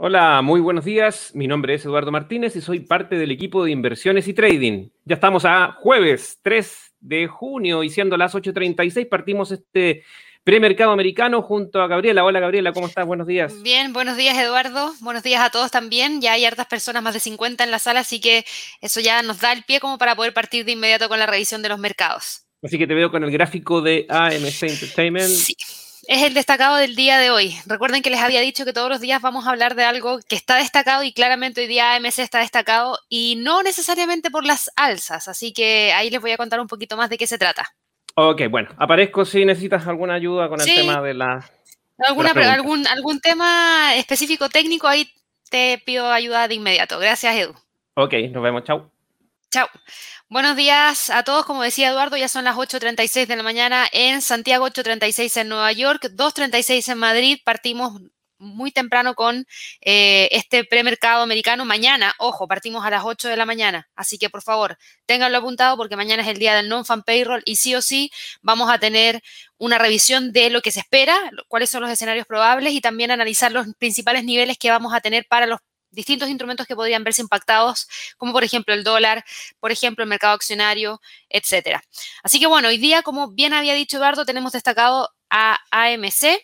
[0.00, 1.32] Hola, muy buenos días.
[1.34, 4.90] Mi nombre es Eduardo Martínez y soy parte del equipo de inversiones y trading.
[5.04, 10.04] Ya estamos a jueves 3 de junio y siendo las 8.36 partimos este
[10.44, 12.22] premercado americano junto a Gabriela.
[12.22, 13.04] Hola Gabriela, ¿cómo estás?
[13.06, 13.60] Buenos días.
[13.64, 14.94] Bien, buenos días Eduardo.
[15.00, 16.20] Buenos días a todos también.
[16.20, 18.44] Ya hay hartas personas, más de 50 en la sala, así que
[18.80, 21.60] eso ya nos da el pie como para poder partir de inmediato con la revisión
[21.60, 22.44] de los mercados.
[22.62, 25.26] Así que te veo con el gráfico de AMC Entertainment.
[25.26, 25.56] Sí
[26.08, 27.54] es el destacado del día de hoy.
[27.66, 30.36] Recuerden que les había dicho que todos los días vamos a hablar de algo que
[30.36, 35.28] está destacado y claramente hoy día AMC está destacado y no necesariamente por las alzas,
[35.28, 37.74] así que ahí les voy a contar un poquito más de qué se trata.
[38.14, 41.50] Ok, bueno, aparezco si necesitas alguna ayuda con el tema de la...
[41.98, 44.88] ¿Alguna, algún, ¿Algún tema específico técnico?
[44.88, 45.12] Ahí
[45.50, 46.98] te pido ayuda de inmediato.
[46.98, 47.54] Gracias, Edu.
[47.94, 48.64] Ok, nos vemos.
[48.64, 48.90] Chao.
[49.50, 49.68] Chao.
[50.30, 51.46] Buenos días a todos.
[51.46, 55.72] Como decía Eduardo, ya son las 8.36 de la mañana en Santiago, 8.36 en Nueva
[55.72, 57.38] York, 2.36 en Madrid.
[57.42, 58.02] Partimos
[58.36, 59.46] muy temprano con
[59.80, 61.64] eh, este premercado americano.
[61.64, 63.88] Mañana, ojo, partimos a las 8 de la mañana.
[63.96, 67.56] Así que por favor, ténganlo apuntado porque mañana es el día del non-fan payroll y
[67.56, 68.10] sí o sí
[68.42, 69.22] vamos a tener
[69.56, 71.16] una revisión de lo que se espera,
[71.48, 75.26] cuáles son los escenarios probables y también analizar los principales niveles que vamos a tener
[75.26, 75.60] para los
[75.90, 79.24] distintos instrumentos que podrían verse impactados, como por ejemplo el dólar,
[79.60, 81.82] por ejemplo el mercado accionario, etcétera.
[82.22, 86.38] Así que bueno, hoy día, como bien había dicho Eduardo, tenemos destacado a AMC,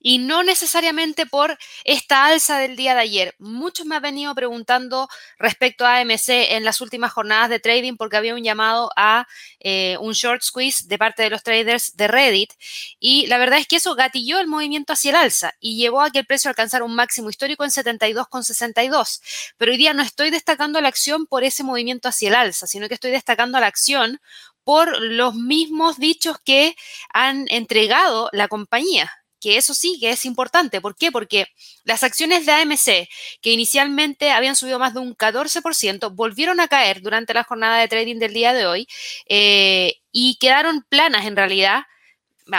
[0.00, 3.34] y no necesariamente por esta alza del día de ayer.
[3.38, 8.16] Muchos me han venido preguntando respecto a AMC en las últimas jornadas de trading porque
[8.16, 9.26] había un llamado a
[9.60, 12.54] eh, un short squeeze de parte de los traders de Reddit
[12.98, 16.10] y la verdad es que eso gatilló el movimiento hacia el alza y llevó a
[16.10, 19.20] que el precio alcanzara un máximo histórico en 72,62.
[19.58, 22.88] Pero hoy día no estoy destacando la acción por ese movimiento hacia el alza, sino
[22.88, 24.20] que estoy destacando la acción
[24.64, 26.76] por los mismos dichos que
[27.12, 30.80] han entregado la compañía que eso sí que es importante.
[30.80, 31.10] ¿Por qué?
[31.10, 31.46] Porque
[31.84, 33.08] las acciones de AMC,
[33.40, 37.88] que inicialmente habían subido más de un 14%, volvieron a caer durante la jornada de
[37.88, 38.86] trading del día de hoy
[39.26, 41.82] eh, y quedaron planas en realidad.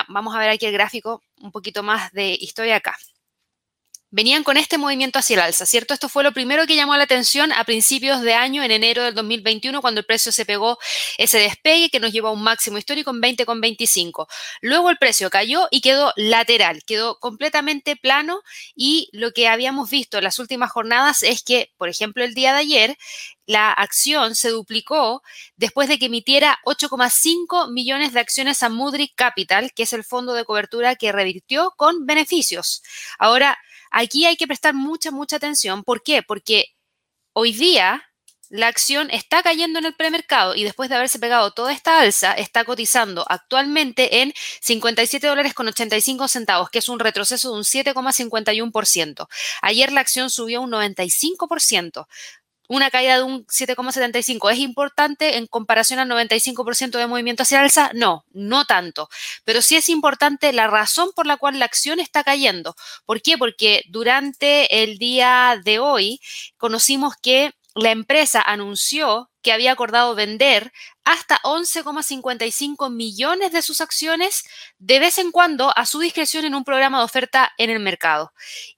[0.07, 2.97] Vamos a ver aquí el gráfico, un poquito más de historia acá
[4.11, 5.94] venían con este movimiento hacia el alza, ¿cierto?
[5.94, 9.16] Esto fue lo primero que llamó la atención a principios de año, en enero del
[9.16, 10.77] 2021, cuando el precio se pegó
[11.17, 14.27] ese despegue que nos llevó a un máximo histórico en 20,25.
[14.61, 18.41] Luego el precio cayó y quedó lateral, quedó completamente plano
[18.75, 22.51] y lo que habíamos visto en las últimas jornadas es que, por ejemplo, el día
[22.53, 22.97] de ayer,
[23.45, 25.23] la acción se duplicó
[25.55, 30.33] después de que emitiera 8,5 millones de acciones a Moody Capital, que es el fondo
[30.33, 32.81] de cobertura que revirtió con beneficios.
[33.17, 33.57] Ahora,
[33.91, 35.84] Aquí hay que prestar mucha, mucha atención.
[35.84, 36.24] ¿Por qué?
[36.24, 36.66] Porque
[37.34, 38.03] hoy día
[38.52, 42.34] la acción está cayendo en el premercado y después de haberse pegado toda esta alza,
[42.34, 47.63] está cotizando actualmente en 57 dólares con 85 centavos, que es un retroceso de un
[47.63, 49.28] 7,51%.
[49.62, 52.07] Ayer la acción subió un 95%
[52.71, 57.91] una caída de un 7,75 es importante en comparación al 95% de movimiento hacia alza?
[57.93, 59.09] No, no tanto.
[59.43, 62.75] Pero sí es importante la razón por la cual la acción está cayendo.
[63.05, 63.37] ¿Por qué?
[63.37, 66.21] Porque durante el día de hoy
[66.57, 70.71] conocimos que la empresa anunció que había acordado vender
[71.03, 74.45] hasta 11,55 millones de sus acciones
[74.77, 78.31] de vez en cuando a su discreción en un programa de oferta en el mercado.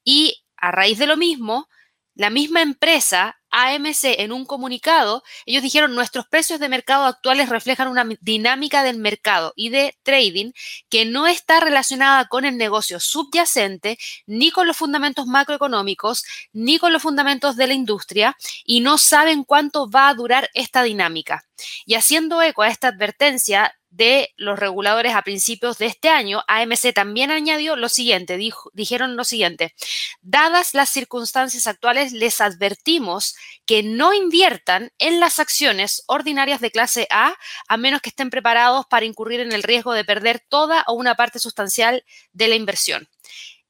[0.03, 1.67] Y a raíz de lo mismo,
[2.15, 7.87] la misma empresa, AMC, en un comunicado, ellos dijeron, nuestros precios de mercado actuales reflejan
[7.87, 10.51] una dinámica del mercado y de trading
[10.89, 16.91] que no está relacionada con el negocio subyacente, ni con los fundamentos macroeconómicos, ni con
[16.91, 21.45] los fundamentos de la industria, y no saben cuánto va a durar esta dinámica.
[21.85, 26.93] Y haciendo eco a esta advertencia, de los reguladores a principios de este año, AMC
[26.93, 28.39] también añadió lo siguiente,
[28.73, 29.75] dijeron lo siguiente,
[30.21, 37.07] dadas las circunstancias actuales, les advertimos que no inviertan en las acciones ordinarias de clase
[37.11, 37.35] A
[37.67, 41.13] a menos que estén preparados para incurrir en el riesgo de perder toda o una
[41.15, 43.07] parte sustancial de la inversión.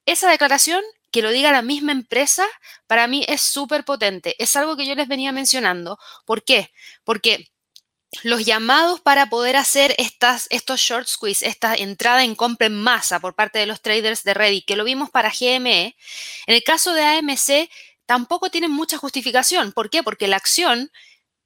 [0.06, 2.44] Esa declaración que lo diga la misma empresa,
[2.86, 4.34] para mí es súper potente.
[4.42, 5.98] Es algo que yo les venía mencionando.
[6.24, 6.72] ¿Por qué?
[7.04, 7.50] Porque
[8.22, 13.20] los llamados para poder hacer estas, estos short squeeze, esta entrada en compra en masa
[13.20, 15.96] por parte de los traders de Reddit, que lo vimos para GME,
[16.46, 17.70] en el caso de AMC
[18.06, 19.72] tampoco tienen mucha justificación.
[19.72, 20.02] ¿Por qué?
[20.02, 20.90] Porque la acción,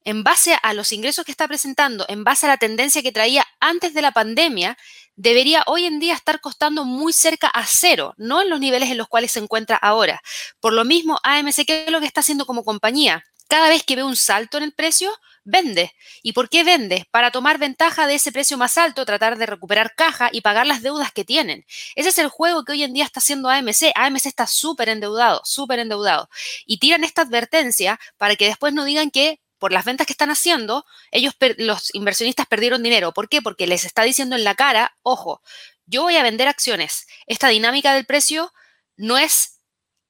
[0.04, 3.46] en base a los ingresos que está presentando, en base a la tendencia que traía
[3.60, 4.76] antes de la pandemia,
[5.16, 8.98] debería hoy en día estar costando muy cerca a cero, no en los niveles en
[8.98, 10.20] los cuales se encuentra ahora.
[10.60, 13.24] Por lo mismo, AMC, ¿qué es lo que está haciendo como compañía?
[13.48, 15.10] Cada vez que ve un salto en el precio,
[15.48, 15.94] vende.
[16.22, 17.06] ¿Y por qué vende?
[17.10, 20.82] Para tomar ventaja de ese precio más alto, tratar de recuperar caja y pagar las
[20.82, 21.64] deudas que tienen.
[21.96, 23.92] Ese es el juego que hoy en día está haciendo AMC.
[23.94, 26.28] AMC está súper endeudado, súper endeudado.
[26.66, 30.30] Y tiran esta advertencia para que después no digan que por las ventas que están
[30.30, 33.12] haciendo, ellos, los inversionistas perdieron dinero.
[33.12, 33.42] ¿Por qué?
[33.42, 35.42] Porque les está diciendo en la cara, ojo,
[35.86, 37.06] yo voy a vender acciones.
[37.26, 38.52] Esta dinámica del precio
[38.96, 39.57] no es,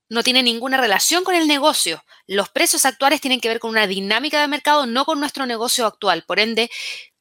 [0.09, 2.03] no tiene ninguna relación con el negocio.
[2.27, 5.87] Los precios actuales tienen que ver con una dinámica de mercado, no con nuestro negocio
[5.87, 6.25] actual.
[6.27, 6.71] Por ende,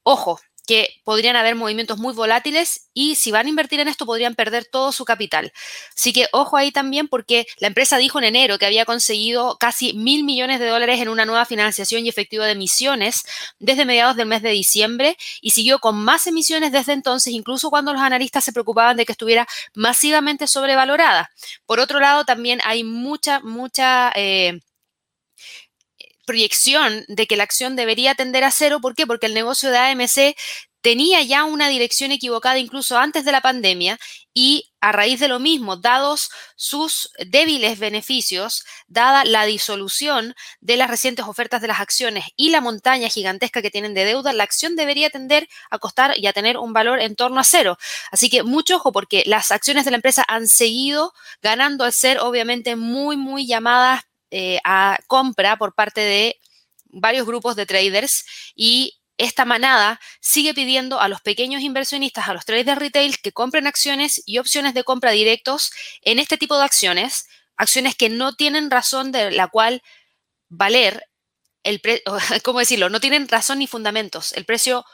[0.04, 4.36] ojo, que podrían haber movimientos muy volátiles y si van a invertir en esto podrían
[4.36, 5.52] perder todo su capital.
[5.96, 9.94] Así que ojo ahí también porque la empresa dijo en enero que había conseguido casi
[9.94, 13.24] mil millones de dólares en una nueva financiación y efectivo de emisiones
[13.60, 17.94] desde mediados del mes de diciembre y siguió con más emisiones desde entonces, incluso cuando
[17.94, 21.32] los analistas se preocupaban de que estuviera masivamente sobrevalorada.
[21.66, 24.12] Por otro lado, también hay mucha, mucha...
[24.16, 24.60] Eh,
[26.28, 28.80] proyección de que la acción debería tender a cero.
[28.82, 29.08] ¿Por qué?
[29.08, 30.36] Porque el negocio de AMC
[30.82, 33.98] tenía ya una dirección equivocada incluso antes de la pandemia
[34.34, 40.90] y a raíz de lo mismo, dados sus débiles beneficios, dada la disolución de las
[40.90, 44.76] recientes ofertas de las acciones y la montaña gigantesca que tienen de deuda, la acción
[44.76, 47.78] debería tender a costar y a tener un valor en torno a cero.
[48.12, 52.20] Así que mucho ojo porque las acciones de la empresa han seguido ganando al ser
[52.20, 56.40] obviamente muy, muy llamadas eh, a compra por parte de
[56.86, 58.26] varios grupos de traders
[58.56, 63.66] y esta manada sigue pidiendo a los pequeños inversionistas, a los traders retail, que compren
[63.68, 65.72] acciones y opciones de compra directos
[66.02, 69.82] en este tipo de acciones, acciones que no tienen razón de la cual
[70.50, 71.04] valer
[71.64, 72.04] el precio,
[72.44, 72.90] ¿cómo decirlo?
[72.90, 74.34] No tienen razón ni fundamentos.
[74.34, 74.86] El precio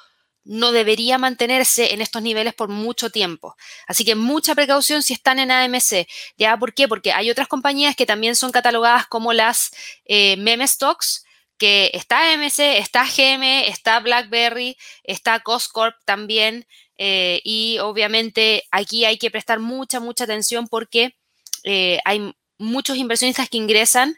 [0.46, 3.56] no debería mantenerse en estos niveles por mucho tiempo.
[3.88, 6.08] Así que mucha precaución si están en AMC.
[6.38, 6.58] ¿Ya?
[6.58, 6.88] ¿Por qué?
[6.88, 9.72] Porque hay otras compañías que también son catalogadas como las
[10.06, 11.26] eh, meme stocks,
[11.58, 16.68] que está AMC, está GM, está BlackBerry, está Coscorp también.
[16.98, 21.16] Eh, y obviamente aquí hay que prestar mucha, mucha atención porque
[21.64, 24.16] eh, hay muchos inversionistas que ingresan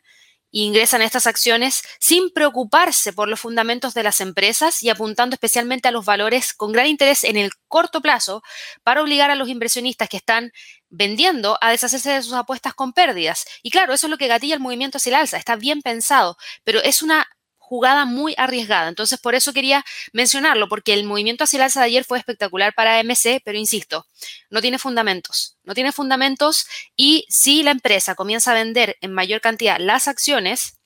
[0.64, 5.90] ingresan a estas acciones sin preocuparse por los fundamentos de las empresas y apuntando especialmente
[5.90, 8.42] a los valores con gran interés en el corto plazo
[8.82, 10.52] para obligar a los inversionistas que están
[10.90, 13.46] vendiendo a deshacerse de sus apuestas con pérdidas.
[13.64, 16.38] Y claro, eso es lo que gatilla el movimiento hacia el alza, está bien pensado,
[16.64, 17.28] pero es una
[17.76, 18.88] jugada muy arriesgada.
[18.88, 19.84] Entonces, por eso quería
[20.14, 24.08] mencionarlo, porque el movimiento hacia el alza de ayer fue espectacular para AMC, pero insisto,
[24.50, 25.58] no tiene fundamentos.
[25.66, 30.78] No tiene fundamentos y si la empresa comienza a vender en mayor cantidad las acciones,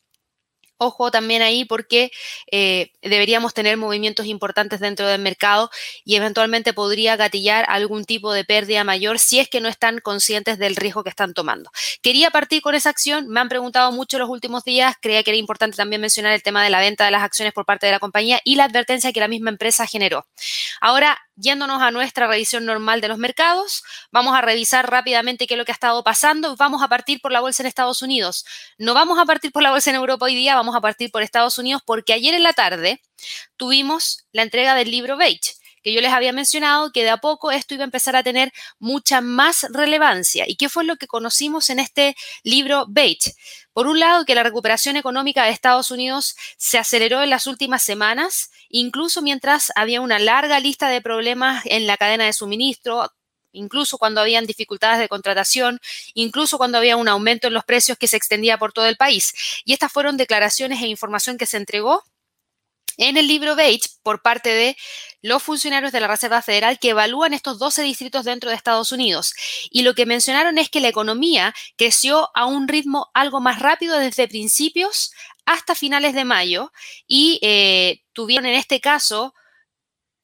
[0.82, 2.10] Ojo también ahí porque
[2.52, 5.70] eh, deberíamos tener movimientos importantes dentro del mercado
[6.06, 10.58] y eventualmente podría gatillar algún tipo de pérdida mayor si es que no están conscientes
[10.58, 11.70] del riesgo que están tomando.
[12.02, 15.38] Quería partir con esa acción, me han preguntado mucho los últimos días, creía que era
[15.38, 18.00] importante también mencionar el tema de la venta de las acciones por parte de la
[18.00, 20.28] compañía y la advertencia que la misma empresa generó.
[20.80, 25.58] Ahora, yéndonos a nuestra revisión normal de los mercados, vamos a revisar rápidamente qué es
[25.58, 26.56] lo que ha estado pasando.
[26.56, 28.46] Vamos a partir por la bolsa en Estados Unidos.
[28.78, 31.22] No vamos a partir por la bolsa en Europa hoy día, vamos a partir por
[31.22, 33.02] Estados Unidos porque ayer en la tarde
[33.58, 37.52] tuvimos la entrega del libro Beige que yo les había mencionado que de a poco
[37.52, 40.46] esto iba a empezar a tener mucha más relevancia.
[40.48, 43.34] ¿Y qué fue lo que conocimos en este libro Beige?
[43.74, 47.84] Por un lado, que la recuperación económica de Estados Unidos se aceleró en las últimas
[47.84, 53.10] semanas, incluso mientras había una larga lista de problemas en la cadena de suministro,
[53.52, 55.80] incluso cuando habían dificultades de contratación,
[56.14, 59.34] incluso cuando había un aumento en los precios que se extendía por todo el país.
[59.66, 62.04] Y estas fueron declaraciones e información que se entregó
[63.00, 64.78] en el libro Beige por parte de
[65.22, 69.34] los funcionarios de la Reserva Federal que evalúan estos 12 distritos dentro de Estados Unidos.
[69.72, 73.98] Y lo que mencionaron es que la economía creció a un ritmo algo más rápido
[73.98, 75.12] desde principios
[75.46, 76.72] hasta finales de mayo
[77.08, 79.34] y eh, tuvieron en este caso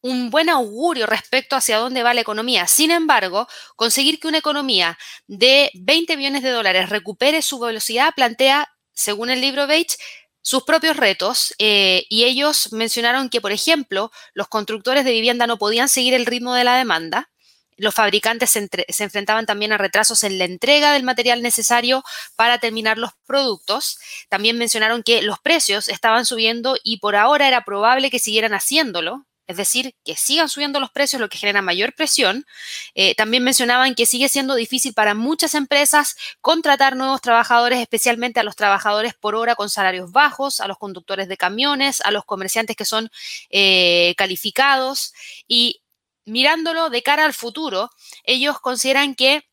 [0.02, 2.68] un buen augurio respecto hacia dónde va la economía.
[2.68, 8.70] Sin embargo, conseguir que una economía de 20 billones de dólares recupere su velocidad plantea,
[8.94, 9.98] según el libro Bates,
[10.46, 15.58] sus propios retos eh, y ellos mencionaron que, por ejemplo, los constructores de vivienda no
[15.58, 17.32] podían seguir el ritmo de la demanda.
[17.78, 22.04] Los fabricantes se, se, enfrentaban también a retrasos en la entrega del material necesario
[22.36, 23.98] para terminar los productos.
[24.30, 29.26] También mencionaron que los precios estaban subiendo y por ahora era probable que siguieran haciéndolo,
[29.48, 32.46] es decir, que sigan subiendo los precios, lo que genera mayor presión.
[32.96, 38.44] Eh, también mencionaban que sigue siendo difícil para muchas empresas contratar nuevos trabajadores, especialmente a
[38.44, 42.76] los trabajadores por hora con salarios bajos, a los conductores de camiones, a los comerciantes
[42.76, 43.10] que son
[43.50, 45.14] eh, calificados.
[45.48, 45.82] Y
[46.26, 47.92] mirándolo de cara al futuro,
[48.24, 49.44] ellos consideran que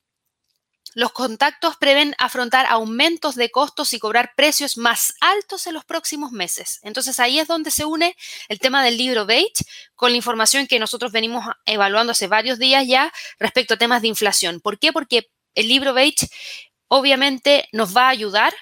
[0.95, 6.33] los contactos prevén afrontar aumentos de costos y cobrar precios más altos en los próximos
[6.33, 6.81] meses.
[6.83, 8.17] Entonces ahí es donde se une
[8.49, 12.87] el tema del libro Beige con la información que nosotros venimos evaluando hace varios días
[12.87, 14.61] ya respecto a temas de inflación.
[14.61, 14.93] ¿Por qué?
[14.93, 16.29] Porque el libro Beige
[16.89, 18.55] obviamente nos va a ayudar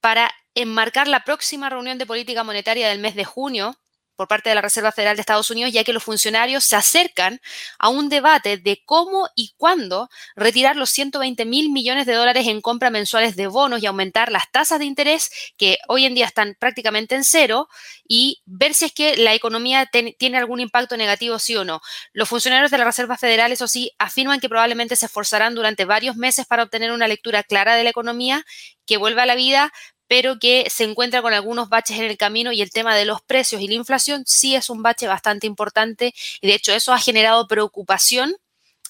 [0.00, 3.78] para enmarcar la próxima reunión de política monetaria del mes de junio
[4.22, 7.40] por parte de la Reserva Federal de Estados Unidos, ya que los funcionarios se acercan
[7.80, 12.60] a un debate de cómo y cuándo retirar los 120 mil millones de dólares en
[12.60, 16.56] compra mensuales de bonos y aumentar las tasas de interés que hoy en día están
[16.56, 17.66] prácticamente en cero
[18.06, 21.80] y ver si es que la economía tiene algún impacto negativo, sí o no.
[22.12, 26.14] Los funcionarios de la Reserva Federal, eso sí, afirman que probablemente se esforzarán durante varios
[26.14, 28.44] meses para obtener una lectura clara de la economía
[28.86, 29.72] que vuelva a la vida,
[30.12, 33.22] pero que se encuentra con algunos baches en el camino y el tema de los
[33.22, 36.98] precios y la inflación sí es un bache bastante importante y de hecho eso ha
[36.98, 38.36] generado preocupación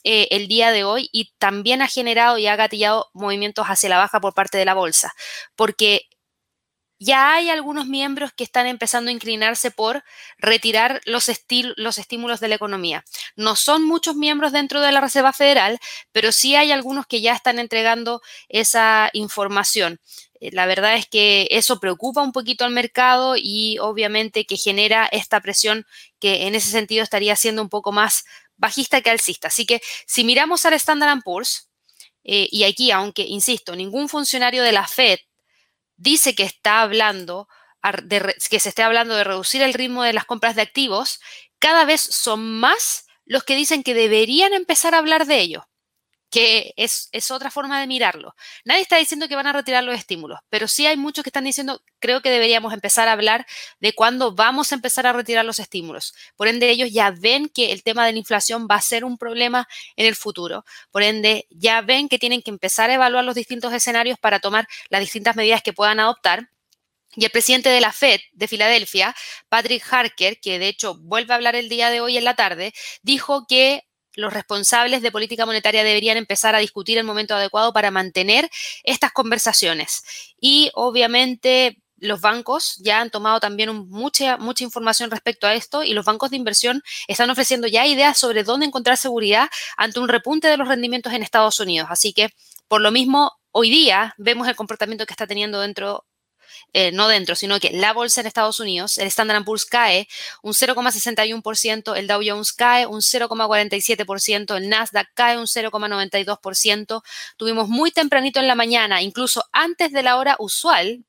[0.03, 3.99] eh, el día de hoy y también ha generado y ha gatillado movimientos hacia la
[3.99, 5.15] baja por parte de la bolsa,
[5.55, 6.09] porque
[6.99, 10.03] ya hay algunos miembros que están empezando a inclinarse por
[10.39, 11.31] retirar los,
[11.77, 13.05] los, estímulos de la economía.
[13.35, 15.79] No son muchos miembros dentro de la Reserva Federal,
[16.13, 20.01] pero sí hay algunos que ya están entregando esa información.
[20.43, 25.07] Eh, la verdad es que eso preocupa un poquito al mercado y obviamente que genera
[25.13, 25.87] esta presión
[26.19, 28.25] que en ese sentido estaría siendo un poco más
[28.57, 29.49] bajista que alcista.
[29.49, 31.71] Así que si miramos al Standard Poor's,
[32.25, 35.21] eh, y aquí, aunque, insisto, ningún funcionario de la Fed
[35.97, 37.49] dice que está hablando
[38.49, 41.21] que se esté hablando de reducir el ritmo de las compras de activos,
[41.59, 45.69] cada vez son más los que dicen que deberían empezar a hablar de ello
[46.33, 48.35] que es, otra forma de mirarlo.
[48.65, 51.45] Nadie está diciendo que van a retirar los estímulos, pero sí hay muchos que están
[51.45, 53.47] diciendo, creo que deberíamos empezar a hablar
[53.81, 56.15] de cuándo vamos a empezar a retirar los estímulos.
[56.35, 59.19] Por ende, ellos ya ven que el tema de la inflación va a ser un
[59.19, 60.65] problema en el futuro.
[60.91, 64.67] Por ende, ya ven que tienen que empezar a evaluar los distintos escenarios para tomar
[64.89, 66.49] las distintas medidas que puedan adoptar.
[67.15, 69.15] Y el presidente de la Fed de Filadelfia,
[69.51, 72.73] Patrick Harker, que de hecho vuelve a hablar el día de hoy en la tarde,
[73.03, 77.91] dijo que los responsables de política monetaria deberían empezar a discutir el momento adecuado para
[77.91, 78.51] mantener
[78.85, 80.03] estas conversaciones.
[80.41, 85.95] Y obviamente los bancos ya han tomado también mucha, mucha información respecto a esto y
[85.95, 90.49] los bancos de inversión están ofreciendo ya ideas sobre dónde encontrar seguridad ante un repunte
[90.49, 91.89] de los rendimientos en Estados Unidos.
[91.91, 92.31] Así que,
[92.67, 96.05] por lo mismo, hoy día vemos el comportamiento que está teniendo dentro
[96.73, 100.09] eh, no dentro, sino que la bolsa en Estados Unidos, el Standard Poor's cae
[100.43, 107.03] un 0,61%, el Dow Jones cae un 0,47%, el Nasdaq cae un 0,92%.
[107.37, 111.05] Tuvimos muy tempranito en la mañana, incluso antes de la hora usual,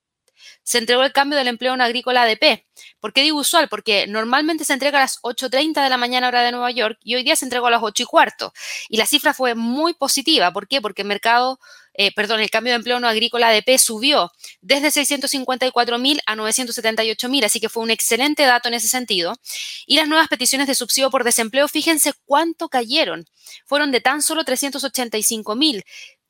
[0.64, 2.66] se entregó el cambio del empleo en agrícola ADP.
[3.00, 3.68] ¿Por qué digo usual?
[3.70, 7.16] Porque normalmente se entrega a las 8.30 de la mañana hora de Nueva York y
[7.16, 8.54] hoy día se entregó a las 8 y cuarto.
[8.90, 10.52] Y la cifra fue muy positiva.
[10.52, 10.82] ¿Por qué?
[10.82, 11.60] Porque el mercado,
[11.94, 14.32] eh, perdón, el cambio de empleo no agrícola ADP subió
[14.62, 19.36] desde 654.000 a 978.000, así que fue un excelente dato en ese sentido.
[19.86, 23.26] Y las nuevas peticiones de subsidio por desempleo, fíjense cuánto cayeron.
[23.66, 25.84] Fueron de tan solo 385.000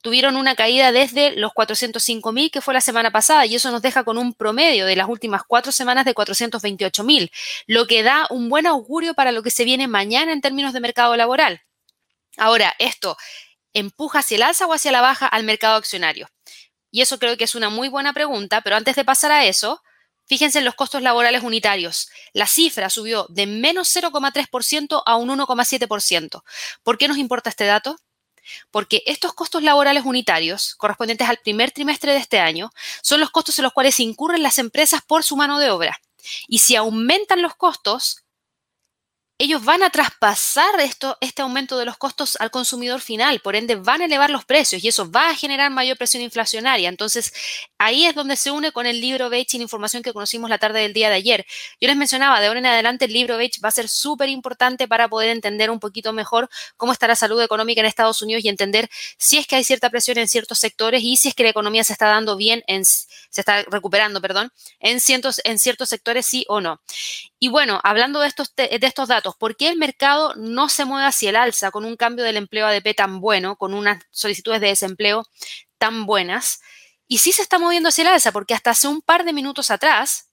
[0.04, 4.04] tuvieron una caída desde los 405.000 que fue la semana pasada y eso nos deja
[4.04, 7.30] con un promedio de las últimas cuatro semanas de 428.000,
[7.66, 10.80] lo que da un buen augurio para lo que se viene mañana en términos de
[10.80, 11.62] mercado laboral.
[12.36, 13.16] Ahora, esto
[13.74, 16.28] empuja hacia el alza o hacia la baja al mercado accionario.
[16.90, 19.82] Y eso creo que es una muy buena pregunta, pero antes de pasar a eso,
[20.26, 22.08] fíjense en los costos laborales unitarios.
[22.32, 26.42] La cifra subió de menos 0,3% a un 1,7%.
[26.82, 27.96] ¿Por qué nos importa este dato?
[28.70, 32.70] porque estos costos laborales unitarios, correspondientes al primer trimestre de este año,
[33.02, 36.00] son los costos en los cuales incurren las empresas por su mano de obra.
[36.48, 38.23] Y si aumentan los costos,
[39.36, 43.74] ellos van a traspasar esto, este aumento de los costos al consumidor final, por ende
[43.74, 46.88] van a elevar los precios y eso va a generar mayor presión inflacionaria.
[46.88, 47.32] Entonces,
[47.76, 50.58] ahí es donde se une con el libro Beige y la información que conocimos la
[50.58, 51.46] tarde del día de ayer.
[51.80, 54.86] Yo les mencionaba, de ahora en adelante el libro Beige va a ser súper importante
[54.86, 58.48] para poder entender un poquito mejor cómo está la salud económica en Estados Unidos y
[58.48, 58.88] entender
[59.18, 61.82] si es que hay cierta presión en ciertos sectores y si es que la economía
[61.82, 66.44] se está dando bien, en, se está recuperando, perdón, en ciertos, en ciertos sectores sí
[66.48, 66.80] o no.
[67.44, 71.06] Y bueno, hablando de estos, de estos datos, ¿por qué el mercado no se mueve
[71.06, 74.68] hacia el alza con un cambio del empleo ADP tan bueno, con unas solicitudes de
[74.68, 75.24] desempleo
[75.76, 76.62] tan buenas?
[77.06, 79.70] Y sí se está moviendo hacia el alza, porque hasta hace un par de minutos
[79.70, 80.30] atrás,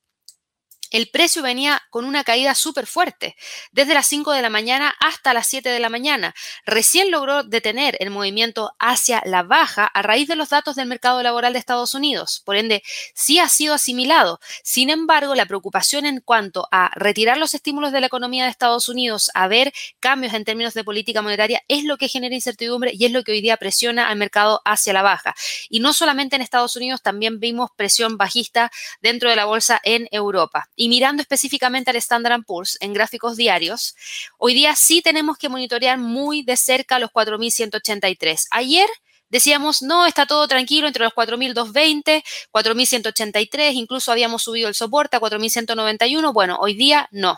[0.91, 3.35] el precio venía con una caída súper fuerte,
[3.71, 6.35] desde las 5 de la mañana hasta las 7 de la mañana.
[6.65, 11.23] Recién logró detener el movimiento hacia la baja a raíz de los datos del mercado
[11.23, 12.41] laboral de Estados Unidos.
[12.45, 12.83] Por ende,
[13.15, 14.39] sí ha sido asimilado.
[14.63, 18.89] Sin embargo, la preocupación en cuanto a retirar los estímulos de la economía de Estados
[18.89, 23.05] Unidos, a ver cambios en términos de política monetaria, es lo que genera incertidumbre y
[23.05, 25.33] es lo que hoy día presiona al mercado hacia la baja.
[25.69, 28.71] Y no solamente en Estados Unidos, también vimos presión bajista
[29.01, 30.69] dentro de la bolsa en Europa.
[30.81, 33.95] Y mirando específicamente al Standard Poor's en gráficos diarios,
[34.39, 38.47] hoy día sí tenemos que monitorear muy de cerca los 4.183.
[38.49, 38.89] Ayer
[39.29, 45.19] decíamos, no, está todo tranquilo entre los 4.220, 4.183, incluso habíamos subido el soporte a
[45.19, 46.33] 4.191.
[46.33, 47.37] Bueno, hoy día no.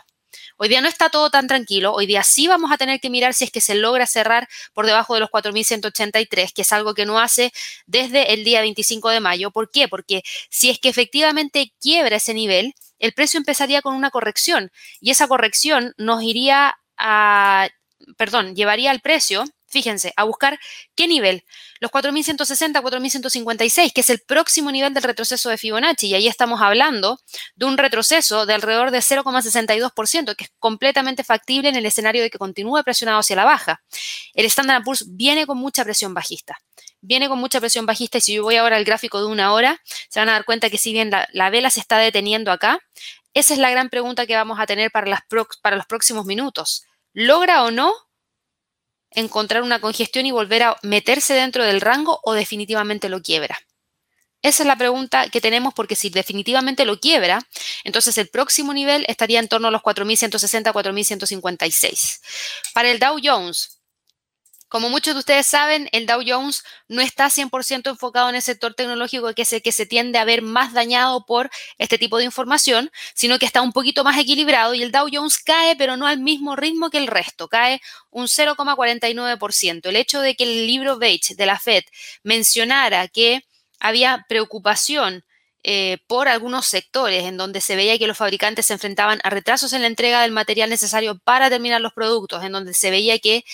[0.56, 3.34] Hoy día no está todo tan tranquilo, hoy día sí vamos a tener que mirar
[3.34, 7.04] si es que se logra cerrar por debajo de los 4.183, que es algo que
[7.04, 7.52] no hace
[7.84, 9.50] desde el día 25 de mayo.
[9.50, 9.86] ¿Por qué?
[9.86, 14.70] Porque si es que efectivamente quiebra ese nivel, el precio empezaría con una corrección
[15.00, 17.68] y esa corrección nos iría a,
[18.16, 20.60] perdón, llevaría al precio Fíjense, a buscar
[20.94, 21.42] qué nivel.
[21.80, 26.06] Los 4.160, 4.156, que es el próximo nivel del retroceso de Fibonacci.
[26.06, 27.18] Y ahí estamos hablando
[27.56, 32.30] de un retroceso de alrededor de 0,62%, que es completamente factible en el escenario de
[32.30, 33.82] que continúe presionado hacia la baja.
[34.34, 36.56] El Standard Poor's viene con mucha presión bajista.
[37.06, 39.80] Viene con mucha presión bajista y si yo voy ahora al gráfico de una hora,
[40.08, 42.80] se van a dar cuenta que si bien la, la vela se está deteniendo acá,
[43.34, 45.20] esa es la gran pregunta que vamos a tener para, las
[45.60, 46.84] para los próximos minutos.
[47.12, 47.92] ¿Logra o no
[49.10, 53.58] encontrar una congestión y volver a meterse dentro del rango o definitivamente lo quiebra?
[54.40, 57.40] Esa es la pregunta que tenemos porque si definitivamente lo quiebra,
[57.82, 62.20] entonces el próximo nivel estaría en torno a los 4.160, 4.156.
[62.72, 63.80] Para el Dow Jones,
[64.74, 68.74] como muchos de ustedes saben, el Dow Jones no está 100% enfocado en el sector
[68.74, 72.24] tecnológico, que es el que se tiende a ver más dañado por este tipo de
[72.24, 76.08] información, sino que está un poquito más equilibrado y el Dow Jones cae, pero no
[76.08, 79.90] al mismo ritmo que el resto, cae un 0,49%.
[79.90, 81.84] El hecho de que el libro Beige de la Fed
[82.24, 83.44] mencionara que
[83.78, 85.22] había preocupación
[85.66, 89.72] eh, por algunos sectores en donde se veía que los fabricantes se enfrentaban a retrasos
[89.72, 93.44] en la entrega del material necesario para terminar los productos, en donde se veía que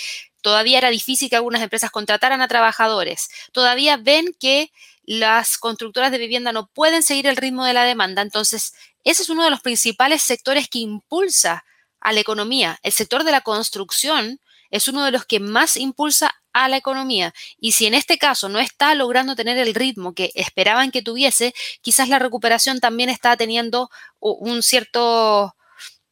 [0.41, 3.29] Todavía era difícil que algunas empresas contrataran a trabajadores.
[3.53, 4.73] Todavía ven que
[5.05, 8.23] las constructoras de vivienda no pueden seguir el ritmo de la demanda.
[8.23, 11.65] Entonces, ese es uno de los principales sectores que impulsa
[12.01, 12.79] a la economía.
[12.83, 17.35] El sector de la construcción es uno de los que más impulsa a la economía.
[17.59, 21.55] Y si en este caso no está logrando tener el ritmo que esperaban que tuviese,
[21.81, 25.55] quizás la recuperación también está teniendo un cierto,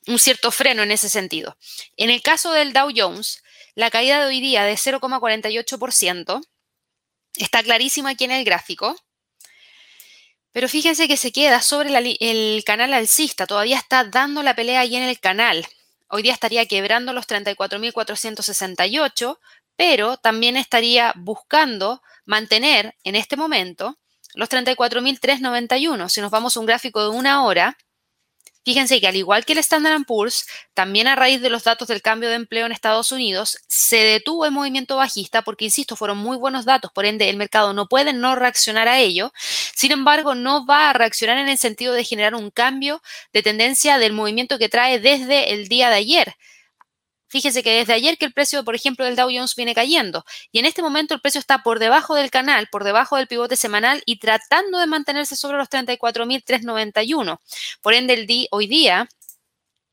[0.07, 1.57] un cierto freno en ese sentido.
[1.97, 3.43] En el caso del Dow Jones,
[3.79, 6.45] la caída de hoy día de 0,48%
[7.37, 8.97] está clarísima aquí en el gráfico.
[10.51, 14.97] Pero fíjense que se queda sobre el canal alcista, todavía está dando la pelea ahí
[14.97, 15.65] en el canal.
[16.09, 19.39] Hoy día estaría quebrando los 34.468,
[19.77, 23.97] pero también estaría buscando mantener en este momento
[24.35, 26.09] los 34.391.
[26.09, 27.79] Si nos vamos a un gráfico de una hora,
[28.65, 32.03] Fíjense que al igual que el Standard Poor's, también a raíz de los datos del
[32.03, 36.37] cambio de empleo en Estados Unidos, se detuvo el movimiento bajista porque, insisto, fueron muy
[36.37, 39.33] buenos datos, por ende el mercado no puede no reaccionar a ello.
[39.75, 43.01] Sin embargo, no va a reaccionar en el sentido de generar un cambio
[43.33, 46.35] de tendencia del movimiento que trae desde el día de ayer.
[47.29, 50.59] Fíjese que desde ayer que el precio, por ejemplo, del Dow Jones viene cayendo y
[50.59, 54.03] en este momento el precio está por debajo del canal, por debajo del pivote semanal
[54.07, 57.39] y tratando de mantenerse sobre los 34.391.
[57.83, 59.09] Por ende, el hoy día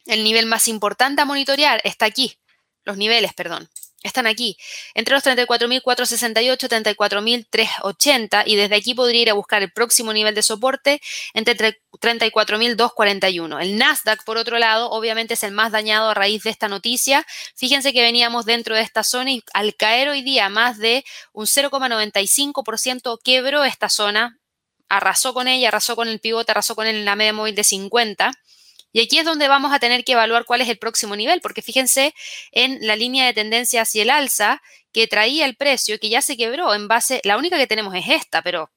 [0.06, 2.38] el nivel más importante a monitorear está aquí,
[2.84, 3.70] los niveles, perdón
[4.08, 4.58] están aquí,
[4.94, 10.36] entre los 34.468 y 34.380 y desde aquí podría ir a buscar el próximo nivel
[10.36, 11.02] de soporte
[11.34, 13.62] entre 34.241.
[13.62, 17.26] El Nasdaq, por otro lado, obviamente es el más dañado a raíz de esta noticia.
[17.56, 21.46] Fíjense que veníamos dentro de esta zona y al caer hoy día más de un
[21.46, 24.40] 0,95% quebró esta zona,
[24.88, 28.32] arrasó con ella, arrasó con el pivote, arrasó con la media móvil de 50
[28.96, 31.62] y aquí es donde vamos a tener que evaluar cuál es el próximo nivel, porque
[31.62, 32.14] fíjense
[32.54, 34.62] en la línea de tendencia hacia el alza
[34.94, 38.08] que traía el precio, que ya se quebró en base, la única que tenemos es
[38.08, 38.72] esta, pero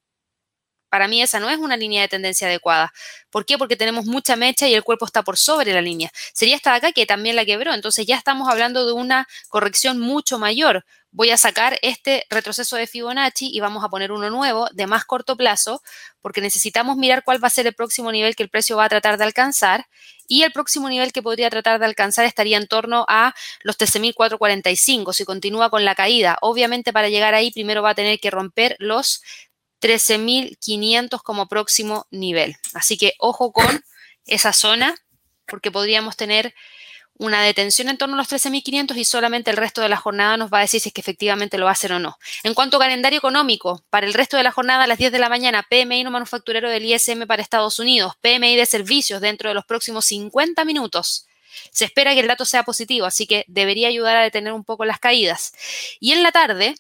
[0.89, 2.93] para mí esa no es una línea de tendencia adecuada.
[3.31, 3.59] ¿Por qué?
[3.59, 6.11] Porque tenemos mucha mecha y el cuerpo está por sobre la línea.
[6.33, 7.75] Sería esta de acá que también la quebró.
[7.75, 12.87] Entonces ya estamos hablando de una corrección mucho mayor voy a sacar este retroceso de
[12.87, 15.83] Fibonacci y vamos a poner uno nuevo de más corto plazo
[16.21, 18.89] porque necesitamos mirar cuál va a ser el próximo nivel que el precio va a
[18.89, 19.87] tratar de alcanzar
[20.27, 25.15] y el próximo nivel que podría tratar de alcanzar estaría en torno a los 13.445
[25.15, 26.37] si continúa con la caída.
[26.43, 29.23] Obviamente para llegar ahí primero va a tener que romper los
[29.81, 32.57] 13.500 como próximo nivel.
[32.75, 33.85] Así que ojo con
[34.27, 34.95] esa zona
[35.47, 36.55] porque podríamos tener
[37.19, 40.53] una detención en torno a los 13.500 y solamente el resto de la jornada nos
[40.53, 42.17] va a decir si es que efectivamente lo va a hacer o no.
[42.45, 45.19] En cuanto a calendario económico, para el resto de la jornada a las 10 de
[45.19, 49.55] la mañana, PMI no manufacturero del ISM para Estados Unidos, PMI de servicios dentro de
[49.55, 51.27] los próximos 50 minutos.
[51.73, 54.85] Se espera que el dato sea positivo, así que debería ayudar a detener un poco
[54.85, 55.53] las caídas.
[55.99, 56.77] Y en la tarde,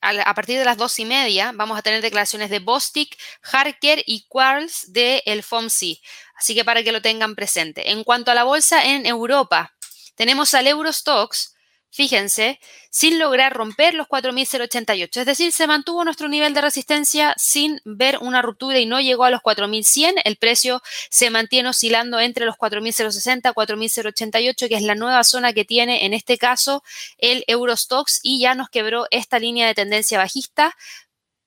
[0.00, 4.26] a partir de las dos y media vamos a tener declaraciones de Bostic, Harker y
[4.28, 5.98] Quarles del el FOMC.
[6.36, 7.90] Así que para que lo tengan presente.
[7.90, 9.74] En cuanto a la bolsa en Europa,
[10.14, 11.54] tenemos al Eurostox
[11.90, 15.20] fíjense, sin lograr romper los 4.088.
[15.20, 19.24] Es decir, se mantuvo nuestro nivel de resistencia sin ver una ruptura y no llegó
[19.24, 20.20] a los 4.100.
[20.24, 25.52] El precio se mantiene oscilando entre los 4.060 y 4.088, que es la nueva zona
[25.52, 26.82] que tiene en este caso
[27.18, 30.76] el Eurostox y ya nos quebró esta línea de tendencia bajista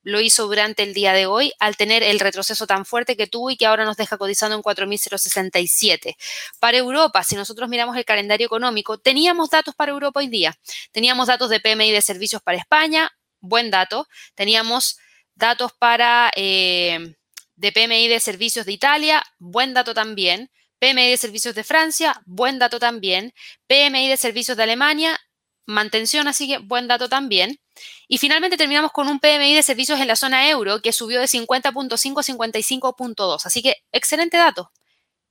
[0.03, 3.49] lo hizo durante el día de hoy al tener el retroceso tan fuerte que tuvo
[3.51, 6.15] y que ahora nos deja cotizando en 4.067.
[6.59, 10.57] Para Europa, si nosotros miramos el calendario económico, teníamos datos para Europa hoy día.
[10.91, 14.07] Teníamos datos de PMI de servicios para España, buen dato.
[14.35, 14.97] Teníamos
[15.35, 17.15] datos para eh,
[17.55, 20.49] de PMI de servicios de Italia, buen dato también.
[20.79, 23.33] PMI de servicios de Francia, buen dato también.
[23.67, 25.19] PMI de servicios de Alemania,
[25.67, 27.59] mantención, así que buen dato también.
[28.07, 31.27] Y finalmente terminamos con un PMI de servicios en la zona euro que subió de
[31.27, 33.45] 50.5 a 55.2.
[33.45, 34.71] Así que excelente dato.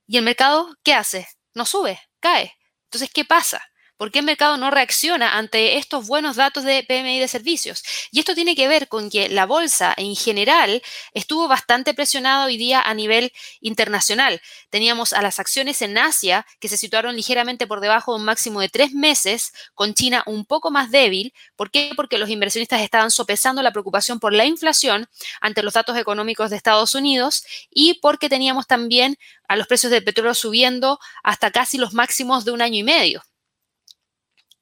[0.06, 1.28] ¿Y el mercado qué hace?
[1.54, 2.56] No sube, cae.
[2.84, 3.69] Entonces, ¿qué pasa?
[4.00, 7.82] ¿Por qué el mercado no reacciona ante estos buenos datos de PMI de servicios?
[8.10, 10.80] Y esto tiene que ver con que la bolsa en general
[11.12, 14.40] estuvo bastante presionada hoy día a nivel internacional.
[14.70, 18.62] Teníamos a las acciones en Asia que se situaron ligeramente por debajo de un máximo
[18.62, 21.34] de tres meses, con China un poco más débil.
[21.54, 21.90] ¿Por qué?
[21.94, 25.10] Porque los inversionistas estaban sopesando la preocupación por la inflación
[25.42, 30.04] ante los datos económicos de Estados Unidos y porque teníamos también a los precios del
[30.04, 33.22] petróleo subiendo hasta casi los máximos de un año y medio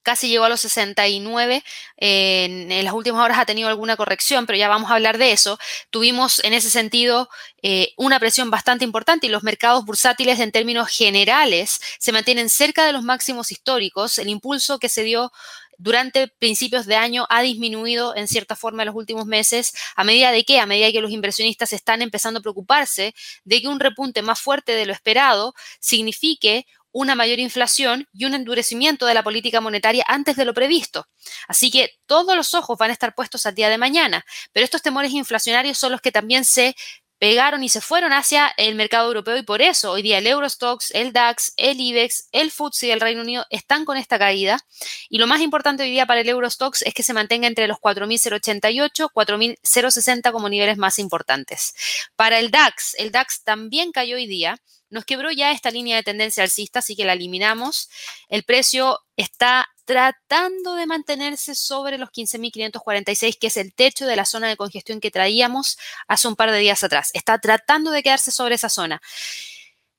[0.09, 1.63] casi llegó a los 69.
[1.99, 5.59] en, las últimas horas ha tenido alguna corrección, pero ya vamos a hablar de eso.
[5.91, 7.29] Tuvimos en ese sentido
[7.61, 12.87] eh, una presión bastante importante y los mercados bursátiles en términos generales se mantienen cerca
[12.87, 14.19] de los máximos históricos.
[14.19, 15.31] El impulso que se dio
[15.77, 20.33] durante principios de año ha disminuido en cierta forma en los últimos meses, a medida
[20.33, 24.23] de que, a medida que los inversionistas están empezando a preocuparse de que un repunte
[24.23, 29.61] más fuerte de lo esperado signifique una mayor inflación y un endurecimiento de la política
[29.61, 31.07] monetaria antes de lo previsto.
[31.47, 34.83] Así que todos los ojos van a estar puestos al día de mañana, pero estos
[34.83, 36.75] temores inflacionarios son los que también se
[37.19, 40.93] pegaron y se fueron hacia el mercado europeo y por eso hoy día el Eurostox,
[40.93, 44.61] el DAX, el IBEX, el FTSE del Reino Unido están con esta caída
[45.09, 47.79] y lo más importante hoy día para el Eurostox es que se mantenga entre los
[47.79, 51.75] 4.088, 4.060 como niveles más importantes.
[52.15, 54.57] Para el DAX, el DAX también cayó hoy día
[54.91, 57.91] nos quebró ya esta línea de tendencia alcista, así que la eliminamos.
[58.29, 64.25] El precio está tratando de mantenerse sobre los 15.546, que es el techo de la
[64.25, 67.11] zona de congestión que traíamos hace un par de días atrás.
[67.15, 69.01] Está tratando de quedarse sobre esa zona.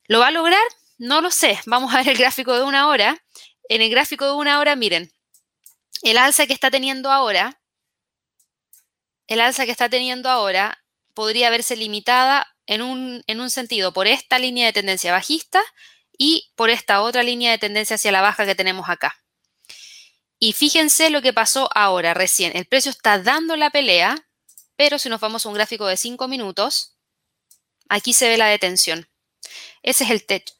[0.07, 0.61] ¿Lo va a lograr?
[0.97, 1.59] No lo sé.
[1.65, 3.23] Vamos a ver el gráfico de una hora.
[3.67, 5.11] En el gráfico de una hora, miren,
[6.01, 7.61] el alza que está teniendo ahora,
[9.27, 10.83] el alza que está teniendo ahora
[11.19, 15.61] podría verse limitada en un, en un sentido por esta línea de tendencia bajista
[16.17, 19.21] y por esta otra línea de tendencia hacia la baja que tenemos acá.
[20.39, 22.55] Y fíjense lo que pasó ahora, recién.
[22.55, 24.15] El precio está dando la pelea,
[24.77, 26.95] pero si nos vamos a un gráfico de 5 minutos,
[27.89, 29.09] aquí se ve la detención.
[29.83, 30.53] Ese es el techo.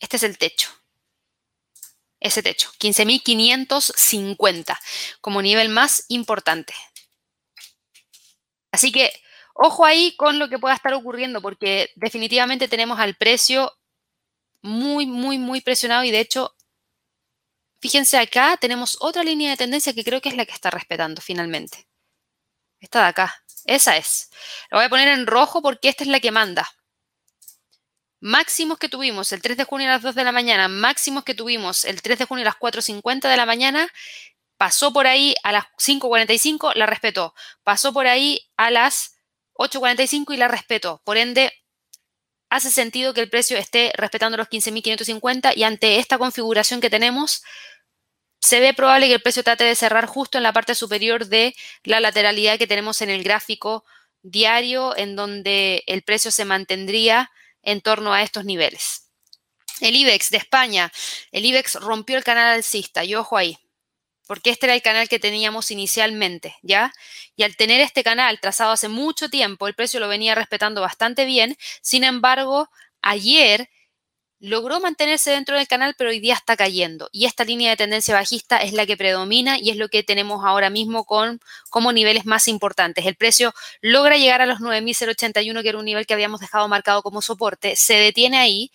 [0.00, 0.68] Este es el techo.
[2.20, 4.78] Ese techo, 15.550
[5.22, 6.74] como nivel más importante.
[8.70, 9.10] Así que
[9.60, 13.76] Ojo ahí con lo que pueda estar ocurriendo, porque definitivamente tenemos al precio
[14.62, 16.54] muy, muy, muy presionado y de hecho,
[17.80, 21.20] fíjense acá, tenemos otra línea de tendencia que creo que es la que está respetando
[21.20, 21.88] finalmente.
[22.78, 24.30] Esta de acá, esa es.
[24.70, 26.68] La voy a poner en rojo porque esta es la que manda.
[28.20, 31.34] Máximos que tuvimos el 3 de junio a las 2 de la mañana, máximos que
[31.34, 33.88] tuvimos el 3 de junio a las 4.50 de la mañana,
[34.56, 37.34] pasó por ahí a las 5.45, la respetó.
[37.64, 39.17] Pasó por ahí a las
[39.58, 41.02] 8.45 y la respeto.
[41.04, 41.52] Por ende,
[42.48, 47.42] hace sentido que el precio esté respetando los 15.550 y ante esta configuración que tenemos,
[48.40, 51.54] se ve probable que el precio trate de cerrar justo en la parte superior de
[51.82, 53.84] la lateralidad que tenemos en el gráfico
[54.22, 57.30] diario, en donde el precio se mantendría
[57.62, 59.10] en torno a estos niveles.
[59.80, 60.92] El IBEX de España,
[61.32, 63.58] el IBEX rompió el canal alcista y ojo ahí,
[64.28, 66.92] porque este era el canal que teníamos inicialmente, ¿ya?
[67.34, 71.24] Y al tener este canal trazado hace mucho tiempo, el precio lo venía respetando bastante
[71.24, 71.56] bien.
[71.80, 72.68] Sin embargo,
[73.00, 73.70] ayer
[74.38, 77.08] logró mantenerse dentro del canal, pero hoy día está cayendo.
[77.10, 80.44] Y esta línea de tendencia bajista es la que predomina y es lo que tenemos
[80.44, 83.06] ahora mismo con, como niveles más importantes.
[83.06, 87.02] El precio logra llegar a los 9.081, que era un nivel que habíamos dejado marcado
[87.02, 88.70] como soporte, se detiene ahí,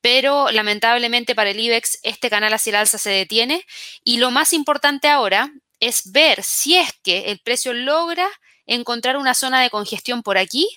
[0.00, 3.64] pero lamentablemente para el IBEX este canal hacia el alza se detiene.
[4.04, 8.28] Y lo más importante ahora es ver si es que el precio logra
[8.66, 10.68] encontrar una zona de congestión por aquí.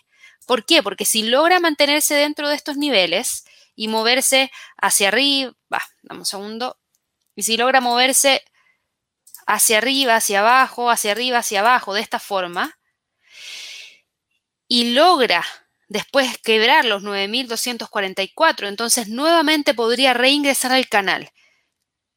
[0.45, 0.83] ¿Por qué?
[0.83, 5.53] Porque si logra mantenerse dentro de estos niveles, y moverse hacia arriba,
[6.01, 6.79] dame un segundo,
[7.35, 8.43] y si logra moverse
[9.47, 12.77] hacia arriba, hacia abajo, hacia arriba, hacia abajo, de esta forma,
[14.67, 15.43] y logra
[15.93, 21.29] después quebrar los 9.244, entonces nuevamente podría reingresar al canal.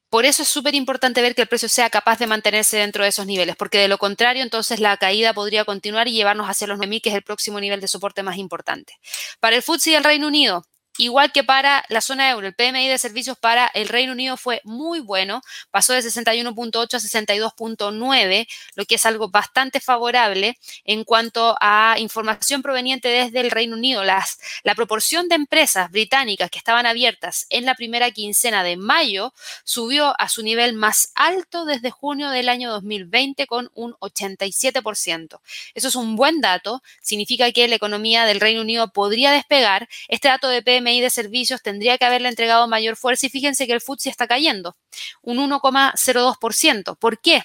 [0.08, 3.10] Por eso es súper importante ver que el precio sea capaz de mantenerse dentro de
[3.10, 6.78] esos niveles, porque de lo contrario, entonces la caída podría continuar y llevarnos hacia los
[6.78, 8.94] 9.000, que es el próximo nivel de soporte más importante.
[9.40, 10.64] Para el FTSE del Reino Unido,
[10.98, 14.60] Igual que para la zona euro, el PMI de servicios para el Reino Unido fue
[14.64, 21.56] muy bueno, pasó de 61.8 a 62.9, lo que es algo bastante favorable en cuanto
[21.60, 24.04] a información proveniente desde el Reino Unido.
[24.04, 30.18] La proporción de empresas británicas que estaban abiertas en la primera quincena de mayo subió
[30.18, 35.40] a su nivel más alto desde junio del año 2020 con un 87%.
[35.74, 39.88] Eso es un buen dato, significa que la economía del Reino Unido podría despegar.
[40.08, 43.72] Este dato de PMI de servicios tendría que haberle entregado mayor fuerza y fíjense que
[43.72, 44.76] el FTSE está cayendo
[45.22, 46.96] un 1,02%.
[46.98, 47.42] ¿Por qué?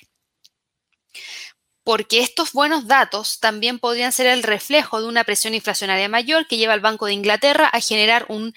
[1.84, 6.58] Porque estos buenos datos también podrían ser el reflejo de una presión inflacionaria mayor que
[6.58, 8.54] lleva al Banco de Inglaterra a generar un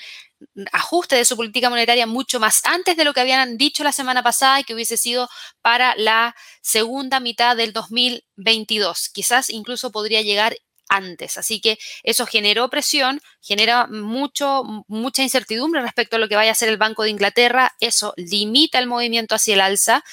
[0.72, 4.22] ajuste de su política monetaria mucho más antes de lo que habían dicho la semana
[4.22, 5.28] pasada y que hubiese sido
[5.62, 9.08] para la segunda mitad del 2022.
[9.08, 10.56] Quizás incluso podría llegar
[10.94, 11.38] antes.
[11.38, 16.52] Así que eso generó presión, genera mucho, mucha incertidumbre respecto a lo que vaya a
[16.52, 17.74] hacer el Banco de Inglaterra.
[17.80, 20.04] Eso limita el movimiento hacia el alza.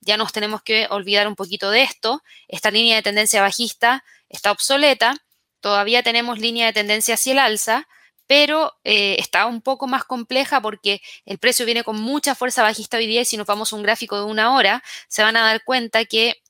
[0.00, 2.22] Ya nos tenemos que olvidar un poquito de esto.
[2.48, 5.14] Esta línea de tendencia bajista está obsoleta.
[5.60, 7.86] Todavía tenemos línea de tendencia hacia el alza,
[8.26, 12.96] pero eh, está un poco más compleja porque el precio viene con mucha fuerza bajista
[12.96, 15.42] hoy día y si nos vamos a un gráfico de una hora, se van a
[15.42, 16.40] dar cuenta que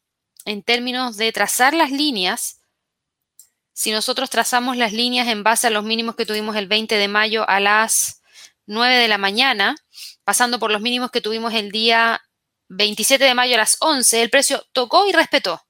[0.44, 2.59] en términos de trazar las líneas,
[3.72, 7.08] si nosotros trazamos las líneas en base a los mínimos que tuvimos el 20 de
[7.08, 8.22] mayo a las
[8.66, 9.76] 9 de la mañana,
[10.24, 12.20] pasando por los mínimos que tuvimos el día
[12.68, 15.60] 27 de mayo a las 11, el precio tocó y respetó.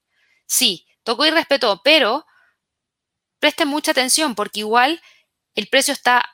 [0.45, 2.25] Sí, tocó y respetó, pero
[3.39, 5.01] presten mucha atención porque igual
[5.55, 6.29] el precio está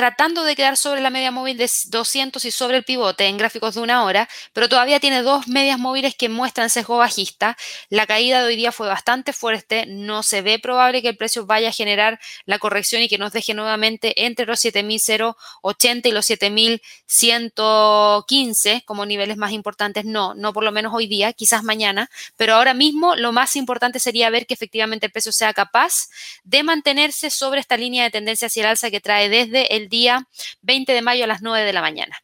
[0.00, 3.74] tratando de quedar sobre la media móvil de 200 y sobre el pivote en gráficos
[3.74, 7.58] de una hora, pero todavía tiene dos medias móviles que muestran sesgo bajista.
[7.90, 11.44] La caída de hoy día fue bastante fuerte, no se ve probable que el precio
[11.44, 16.30] vaya a generar la corrección y que nos deje nuevamente entre los 7.080 y los
[16.30, 20.06] 7.115 como niveles más importantes.
[20.06, 22.08] No, no por lo menos hoy día, quizás mañana,
[22.38, 26.08] pero ahora mismo lo más importante sería ver que efectivamente el precio sea capaz
[26.42, 30.26] de mantenerse sobre esta línea de tendencia hacia el alza que trae desde el día
[30.62, 32.18] 20 de mayo a las 9 de la mañana.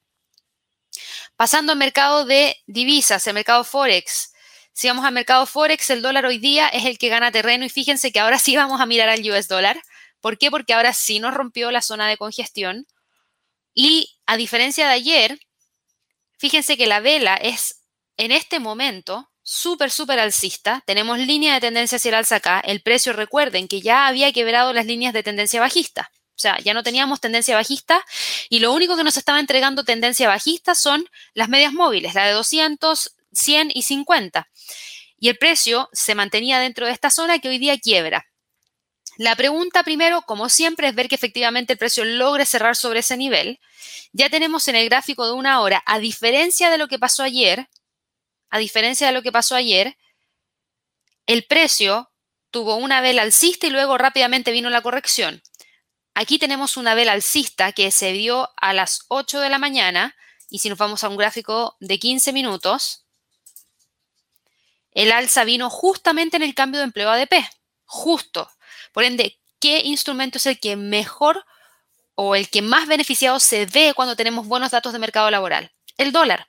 [1.36, 4.32] Pasando al mercado de divisas, el mercado Forex.
[4.72, 7.68] Si vamos al mercado Forex, el dólar hoy día es el que gana terreno y
[7.68, 9.78] fíjense que ahora sí vamos a mirar al US dólar.
[10.20, 10.50] ¿Por qué?
[10.50, 12.86] Porque ahora sí nos rompió la zona de congestión.
[13.74, 15.38] Y a diferencia de ayer,
[16.38, 17.82] fíjense que la vela es
[18.16, 20.82] en este momento súper, súper alcista.
[20.86, 22.60] Tenemos línea de tendencia hacia el alza acá.
[22.60, 26.10] El precio, recuerden que ya había quebrado las líneas de tendencia bajista.
[26.36, 28.04] O sea, ya no teníamos tendencia bajista
[28.50, 32.32] y lo único que nos estaba entregando tendencia bajista son las medias móviles, la de
[32.32, 34.46] 200, 100 y 50.
[35.18, 38.26] Y el precio se mantenía dentro de esta zona que hoy día quiebra.
[39.16, 43.16] La pregunta primero, como siempre, es ver que efectivamente el precio logre cerrar sobre ese
[43.16, 43.58] nivel.
[44.12, 47.66] Ya tenemos en el gráfico de una hora, a diferencia de lo que pasó ayer,
[48.50, 49.96] a diferencia de lo que pasó ayer,
[51.24, 52.10] el precio
[52.50, 55.42] tuvo una vela alcista y luego rápidamente vino la corrección.
[56.18, 60.16] Aquí tenemos una vela alcista que se dio a las 8 de la mañana
[60.48, 63.04] y si nos vamos a un gráfico de 15 minutos,
[64.92, 67.34] el alza vino justamente en el cambio de empleo ADP,
[67.84, 68.50] justo.
[68.94, 71.44] Por ende, ¿qué instrumento es el que mejor
[72.14, 75.70] o el que más beneficiado se ve cuando tenemos buenos datos de mercado laboral?
[75.98, 76.48] El dólar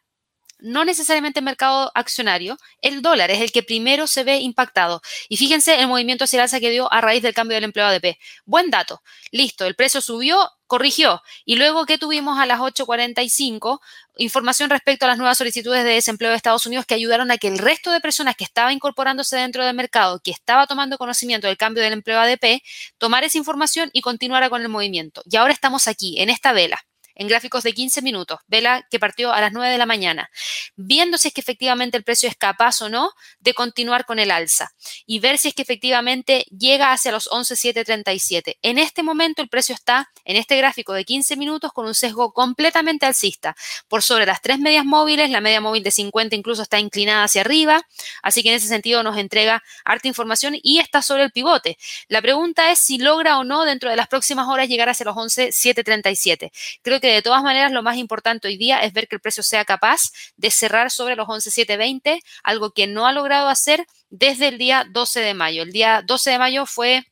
[0.59, 5.01] no necesariamente el mercado accionario, el dólar es el que primero se ve impactado.
[5.29, 7.85] Y fíjense el movimiento hacia el alza que dio a raíz del cambio del empleo
[7.85, 8.17] ADP.
[8.45, 9.01] Buen dato.
[9.31, 11.21] Listo, el precio subió, corrigió.
[11.45, 13.79] Y luego, ¿qué tuvimos a las 8.45?
[14.17, 17.47] Información respecto a las nuevas solicitudes de desempleo de Estados Unidos que ayudaron a que
[17.47, 21.57] el resto de personas que estaba incorporándose dentro del mercado, que estaba tomando conocimiento del
[21.57, 22.61] cambio del empleo ADP,
[22.97, 25.21] tomara esa información y continuara con el movimiento.
[25.29, 26.83] Y ahora estamos aquí, en esta vela.
[27.17, 30.29] En gráficos de 15 minutos, vela que partió a las 9 de la mañana,
[30.75, 34.31] viendo si es que efectivamente el precio es capaz o no de continuar con el
[34.31, 34.71] alza
[35.05, 38.59] y ver si es que efectivamente llega hacia los 11,737.
[38.61, 42.31] En este momento el precio está en este gráfico de 15 minutos con un sesgo
[42.33, 43.55] completamente alcista
[43.87, 47.41] por sobre las tres medias móviles, la media móvil de 50 incluso está inclinada hacia
[47.41, 47.81] arriba,
[48.21, 51.77] así que en ese sentido nos entrega harta información y está sobre el pivote.
[52.07, 55.17] La pregunta es si logra o no dentro de las próximas horas llegar hacia los
[55.17, 56.51] 11,737.
[56.81, 59.43] Creo que de todas maneras lo más importante hoy día es ver que el precio
[59.43, 60.01] sea capaz
[60.35, 65.19] de cerrar sobre los 11,720, algo que no ha logrado hacer desde el día 12
[65.21, 65.63] de mayo.
[65.63, 67.05] El día 12 de mayo fue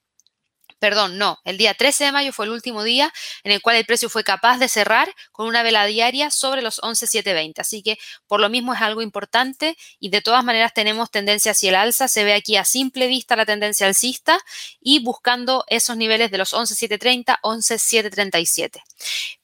[0.86, 3.12] perdón, no, el día 13 de mayo fue el último día
[3.44, 6.80] en el cual el precio fue capaz de cerrar con una vela diaria sobre los
[6.84, 7.62] 11,720.
[7.62, 11.70] Así que por lo mismo es algo importante y de todas maneras tenemos tendencia hacia
[11.70, 12.08] el alza.
[12.08, 14.40] Se ve aquí a simple vista la tendencia alcista
[14.80, 18.84] y buscando esos niveles de los 11,730, 11,737.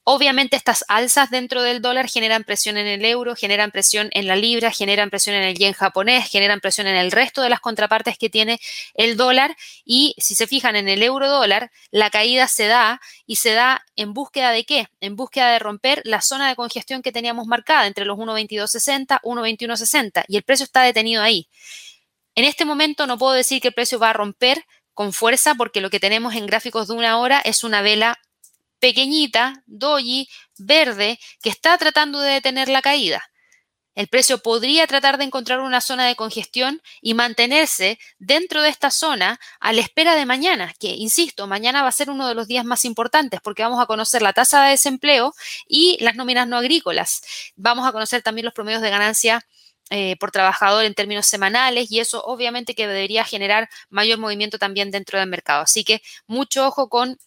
[0.04, 4.34] Obviamente estas alzas dentro del dólar generan presión en el euro, generan presión en la
[4.34, 8.18] libra, generan presión en el yen japonés, generan presión en el resto de las contrapartes
[8.18, 8.58] que tiene
[8.94, 13.36] el dólar y si se fijan en el euro dólar, la caída se da y
[13.36, 14.88] se da en búsqueda de qué?
[15.00, 20.24] En búsqueda de romper la zona de congestión que teníamos marcada entre los 1.2260, 1.2160
[20.26, 21.48] y el precio está detenido ahí.
[22.34, 25.80] En este momento no puedo decir que el precio va a romper con fuerza porque
[25.80, 28.18] lo que tenemos en gráficos de una hora es una vela
[28.82, 33.22] pequeñita, doji, verde, que está tratando de detener la caída.
[33.94, 38.90] El precio podría tratar de encontrar una zona de congestión y mantenerse dentro de esta
[38.90, 42.48] zona a la espera de mañana, que, insisto, mañana va a ser uno de los
[42.48, 45.32] días más importantes porque vamos a conocer la tasa de desempleo
[45.68, 47.22] y las nóminas no agrícolas.
[47.54, 49.46] Vamos a conocer también los promedios de ganancia
[49.90, 54.90] eh, por trabajador en términos semanales y eso obviamente que debería generar mayor movimiento también
[54.90, 55.62] dentro del mercado.
[55.62, 57.18] Así que mucho ojo con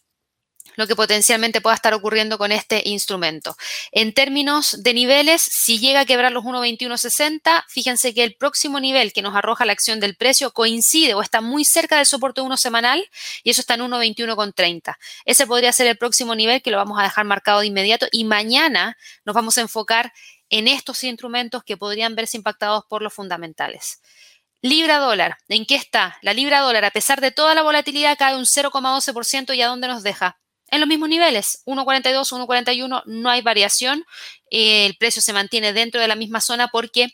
[0.74, 3.56] lo que potencialmente pueda estar ocurriendo con este instrumento.
[3.92, 9.12] En términos de niveles, si llega a quebrar los 1.2160, fíjense que el próximo nivel
[9.12, 12.56] que nos arroja la acción del precio coincide o está muy cerca del soporte 1
[12.56, 13.08] semanal
[13.42, 14.96] y eso está en 1.2130.
[15.24, 18.24] Ese podría ser el próximo nivel que lo vamos a dejar marcado de inmediato y
[18.24, 20.12] mañana nos vamos a enfocar
[20.48, 24.00] en estos instrumentos que podrían verse impactados por los fundamentales.
[24.62, 26.18] Libra dólar, ¿en qué está?
[26.22, 29.86] La libra dólar, a pesar de toda la volatilidad, cae un 0,12% y a dónde
[29.86, 30.38] nos deja?
[30.68, 34.04] En los mismos niveles, 1.42, 1.41, no hay variación,
[34.50, 37.08] el precio se mantiene dentro de la misma zona porque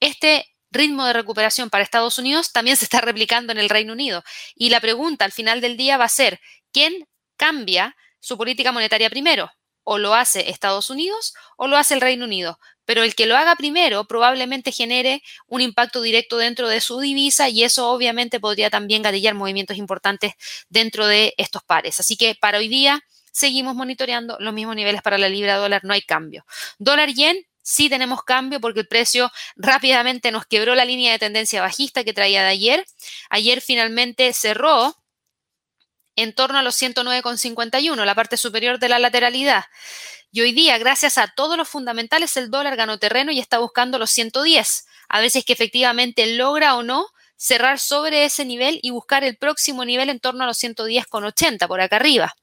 [0.00, 4.22] este ritmo de recuperación para Estados Unidos también se está replicando en el Reino Unido.
[4.54, 6.40] Y la pregunta al final del día va a ser,
[6.72, 9.50] ¿quién cambia su política monetaria primero?
[9.84, 12.58] ¿O lo hace Estados Unidos o lo hace el Reino Unido?
[12.90, 17.48] pero el que lo haga primero probablemente genere un impacto directo dentro de su divisa
[17.48, 20.32] y eso obviamente podría también gatillar movimientos importantes
[20.68, 22.00] dentro de estos pares.
[22.00, 25.92] Así que para hoy día seguimos monitoreando los mismos niveles para la libra dólar, no
[25.92, 26.44] hay cambio.
[26.80, 31.62] Dólar yen, sí tenemos cambio porque el precio rápidamente nos quebró la línea de tendencia
[31.62, 32.84] bajista que traía de ayer.
[33.28, 34.96] Ayer finalmente cerró
[36.22, 39.64] en torno a los 109,51, la parte superior de la lateralidad.
[40.32, 43.98] Y hoy día, gracias a todos los fundamentales, el dólar ganó terreno y está buscando
[43.98, 44.86] los 110.
[45.08, 47.06] A ver si es que efectivamente logra o no
[47.36, 51.80] cerrar sobre ese nivel y buscar el próximo nivel en torno a los 110,80 por
[51.80, 52.34] acá arriba.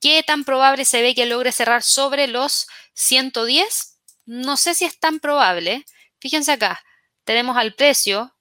[0.00, 3.98] ¿Qué tan probable se ve que logre cerrar sobre los 110?
[4.24, 5.84] No sé si es tan probable.
[6.20, 6.80] Fíjense acá,
[7.24, 8.34] tenemos al precio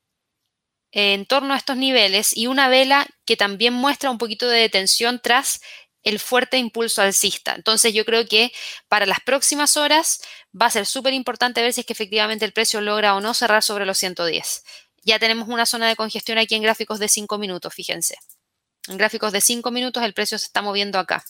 [0.92, 5.20] en torno a estos niveles y una vela que también muestra un poquito de detención
[5.22, 5.62] tras
[6.04, 7.56] el fuerte impulso alcista.
[7.56, 8.52] Entonces yo creo que
[8.88, 10.22] para las próximas horas
[10.60, 13.34] va a ser súper importante ver si es que efectivamente el precio logra o no
[13.34, 14.64] cerrar sobre los 110.
[15.04, 18.18] Ya tenemos una zona de congestión aquí en gráficos de 5 minutos, fíjense.
[18.88, 21.24] En gráficos de 5 minutos el precio se está moviendo acá.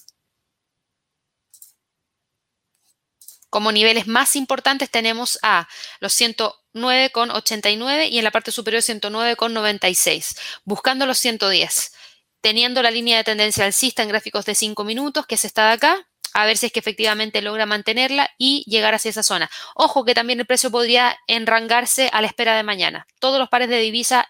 [3.50, 5.68] Como niveles más importantes tenemos a
[6.00, 11.94] los 109,89 y en la parte superior 109,96, buscando los 110
[12.42, 15.74] teniendo la línea de tendencia alcista en gráficos de 5 minutos, que es esta de
[15.74, 19.50] acá, a ver si es que efectivamente logra mantenerla y llegar hacia esa zona.
[19.76, 23.08] Ojo que también el precio podría enrangarse a la espera de mañana.
[23.20, 24.30] Todos los pares de divisa,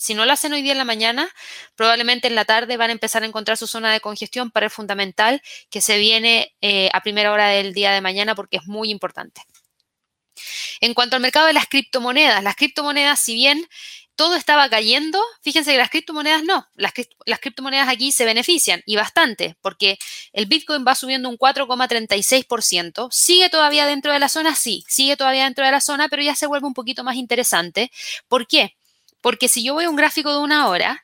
[0.00, 1.28] si no lo hacen hoy día en la mañana,
[1.76, 4.70] probablemente en la tarde van a empezar a encontrar su zona de congestión para el
[4.70, 8.90] fundamental que se viene eh, a primera hora del día de mañana porque es muy
[8.90, 9.42] importante.
[10.80, 13.68] En cuanto al mercado de las criptomonedas, las criptomonedas, si bien
[14.16, 16.94] todo estaba cayendo, fíjense que las criptomonedas no, las,
[17.40, 19.98] criptomonedas aquí se benefician y bastante, porque
[20.32, 25.44] el Bitcoin va subiendo un 4,36%, sigue todavía dentro de la zona, sí, sigue todavía
[25.44, 27.90] dentro de la zona, pero ya se vuelve un poquito más interesante.
[28.28, 28.76] ¿Por qué?
[29.20, 31.02] Porque si yo voy a un gráfico de una hora,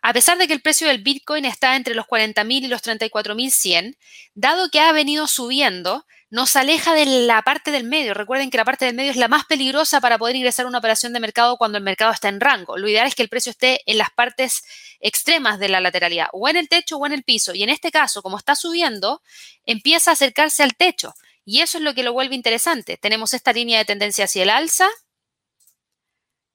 [0.00, 3.96] a pesar de que el precio del Bitcoin está entre los 40.000 y los 34.100,
[4.34, 8.14] dado que ha venido subiendo, nos aleja de la parte del medio.
[8.14, 10.78] Recuerden que la parte del medio es la más peligrosa para poder ingresar a una
[10.78, 12.78] operación de mercado cuando el mercado está en rango.
[12.78, 14.64] Lo ideal es que el precio esté en las partes
[14.98, 17.54] extremas de la lateralidad, o en el techo o en el piso.
[17.54, 19.20] Y en este caso, como está subiendo,
[19.66, 21.14] empieza a acercarse al techo.
[21.44, 22.96] Y eso es lo que lo vuelve interesante.
[22.96, 24.88] Tenemos esta línea de tendencia hacia el alza,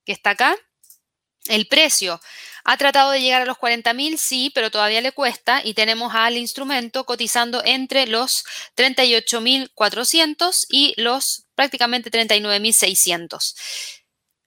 [0.05, 0.55] que está acá.
[1.47, 2.19] El precio
[2.63, 6.37] ha tratado de llegar a los 40.000, sí, pero todavía le cuesta y tenemos al
[6.37, 8.43] instrumento cotizando entre los
[8.75, 13.55] 38.400 y los prácticamente 39.600.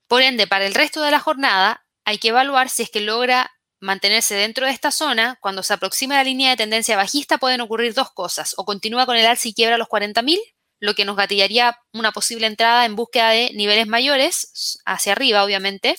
[0.06, 3.50] Por ende, para el resto de la jornada hay que evaluar si es que logra
[3.80, 5.38] mantenerse dentro de esta zona.
[5.40, 8.54] Cuando se aproxima la línea de tendencia bajista pueden ocurrir dos cosas.
[8.58, 10.38] O continúa con el alza y quiebra los 40.000,
[10.80, 15.96] lo que nos gatillaría una posible entrada en búsqueda de niveles mayores, hacia arriba obviamente,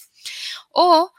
[0.70, 1.12] o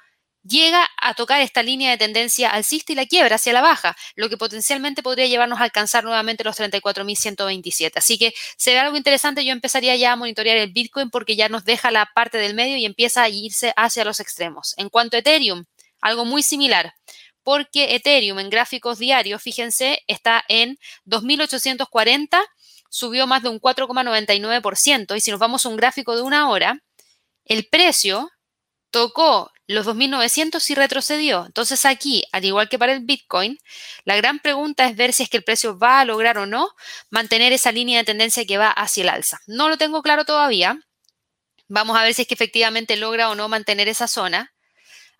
[0.45, 4.29] llega a tocar esta línea de tendencia alcista y la quiebra hacia la baja, lo
[4.29, 7.93] que potencialmente podría llevarnos a alcanzar nuevamente los 34.127.
[7.97, 11.49] Así que se ve algo interesante, yo empezaría ya a monitorear el Bitcoin porque ya
[11.49, 14.75] nos deja la parte del medio y empieza a irse hacia los extremos.
[14.77, 15.65] En cuanto a Ethereum,
[16.01, 16.95] algo muy similar,
[17.45, 22.41] porque Ethereum en gráficos diarios, fíjense, está en 2.840,
[22.93, 26.79] subió más de un 4,99% y si nos vamos a un gráfico de una hora,
[27.47, 28.31] el precio
[28.91, 31.47] tocó los 2.900 y retrocedió.
[31.47, 33.59] Entonces aquí, al igual que para el Bitcoin,
[34.05, 36.69] la gran pregunta es ver si es que el precio va a lograr o no
[37.09, 39.41] mantener esa línea de tendencia que va hacia el alza.
[39.47, 40.79] No lo tengo claro todavía.
[41.69, 44.52] Vamos a ver si es que efectivamente logra o no mantener esa zona.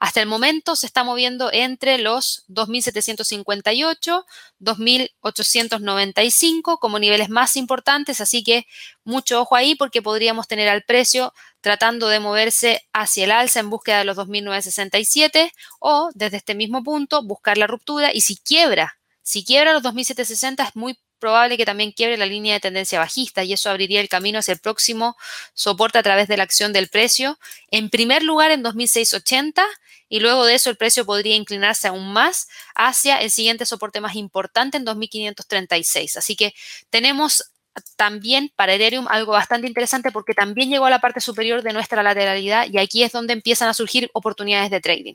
[0.03, 4.25] Hasta el momento se está moviendo entre los 2.758,
[4.59, 8.67] 2.895 como niveles más importantes, así que
[9.05, 13.71] mucho ojo ahí porque podríamos tener al precio tratando de moverse hacia el alza en
[13.71, 18.99] búsqueda de los 2.967 o desde este mismo punto buscar la ruptura y si quiebra,
[19.23, 23.45] si quiebra los 2.760 es muy probable que también quiebre la línea de tendencia bajista
[23.45, 25.17] y eso abriría el camino hacia el próximo
[25.55, 27.39] soporte a través de la acción del precio.
[27.71, 29.63] En primer lugar en 2.680
[30.09, 34.17] y luego de eso el precio podría inclinarse aún más hacia el siguiente soporte más
[34.17, 36.17] importante en 2.536.
[36.17, 36.55] Así que
[36.91, 37.53] tenemos
[37.97, 42.03] también para Ethereum algo bastante interesante porque también llegó a la parte superior de nuestra
[42.03, 45.15] lateralidad y aquí es donde empiezan a surgir oportunidades de trading.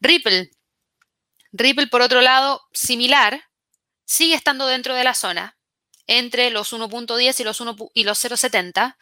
[0.00, 0.50] Ripple.
[1.52, 3.42] Ripple, por otro lado, similar,
[4.04, 5.56] sigue estando dentro de la zona
[6.06, 7.62] entre los 1.10 y los,
[7.94, 8.96] y los 0.70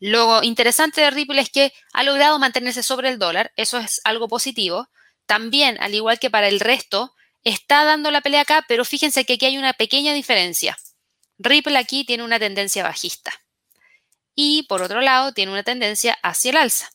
[0.00, 4.28] lo interesante de Ripple es que ha logrado mantenerse sobre el dólar, eso es algo
[4.28, 4.88] positivo.
[5.26, 9.34] También, al igual que para el resto, está dando la pelea acá, pero fíjense que
[9.34, 10.78] aquí hay una pequeña diferencia.
[11.38, 13.30] Ripple aquí tiene una tendencia bajista
[14.34, 16.90] y por otro lado tiene una tendencia hacia el alza.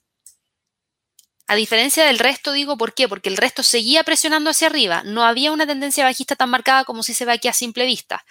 [1.47, 3.07] A diferencia del resto, digo, ¿por qué?
[3.07, 5.03] Porque el resto seguía presionando hacia arriba.
[5.05, 8.25] No había una tendencia bajista tan marcada como si se ve aquí a simple vista.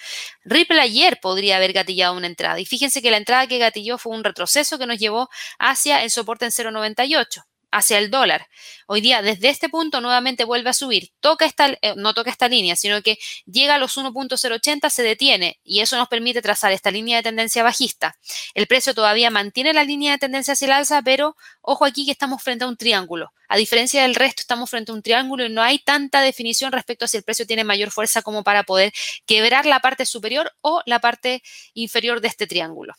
[0.44, 2.58] Ripple ayer podría haber gatillado una entrada.
[2.58, 6.10] Y fíjense que la entrada que gatilló fue un retroceso que nos llevó hacia el
[6.10, 7.44] soporte en 0,98
[7.74, 8.48] hacia el dólar.
[8.86, 11.10] Hoy día, desde este punto, nuevamente vuelve a subir.
[11.20, 15.58] Toca esta, eh, no toca esta línea, sino que llega a los 1.080, se detiene
[15.64, 18.16] y eso nos permite trazar esta línea de tendencia bajista.
[18.54, 22.12] El precio todavía mantiene la línea de tendencia hacia el alza, pero ojo aquí que
[22.12, 23.32] estamos frente a un triángulo.
[23.48, 27.04] A diferencia del resto, estamos frente a un triángulo y no hay tanta definición respecto
[27.04, 28.92] a si el precio tiene mayor fuerza como para poder
[29.26, 32.94] quebrar la parte superior o la parte inferior de este triángulo.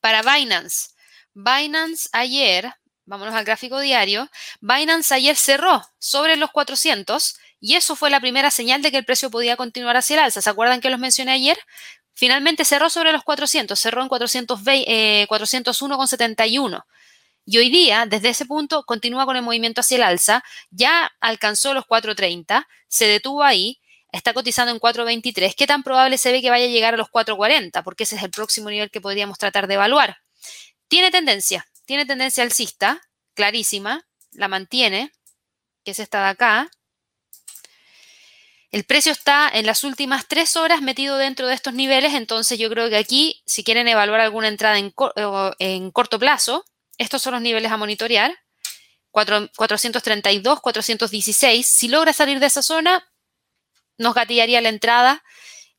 [0.00, 0.90] Para Binance,
[1.34, 2.74] Binance ayer
[3.10, 4.30] vámonos al gráfico diario,
[4.60, 9.04] Binance ayer cerró sobre los 400 y eso fue la primera señal de que el
[9.04, 10.40] precio podía continuar hacia el alza.
[10.40, 11.58] ¿Se acuerdan que los mencioné ayer?
[12.14, 16.78] Finalmente cerró sobre los 400, cerró en 420, 401,71.
[16.78, 16.82] Eh,
[17.46, 21.74] y hoy día, desde ese punto, continúa con el movimiento hacia el alza, ya alcanzó
[21.74, 23.80] los 430, se detuvo ahí,
[24.12, 25.56] está cotizando en 423.
[25.56, 27.82] ¿Qué tan probable se ve que vaya a llegar a los 440?
[27.82, 30.18] Porque ese es el próximo nivel que podríamos tratar de evaluar.
[30.86, 33.02] Tiene tendencia, tiene tendencia alcista,
[33.34, 35.10] clarísima, la mantiene,
[35.82, 36.70] que es esta de acá.
[38.70, 42.70] El precio está en las últimas tres horas metido dentro de estos niveles, entonces yo
[42.70, 44.94] creo que aquí, si quieren evaluar alguna entrada en,
[45.58, 46.64] en corto plazo,
[46.96, 48.38] estos son los niveles a monitorear.
[49.10, 51.66] 432, 416.
[51.66, 53.04] Si logra salir de esa zona,
[53.98, 55.24] nos gatillaría la entrada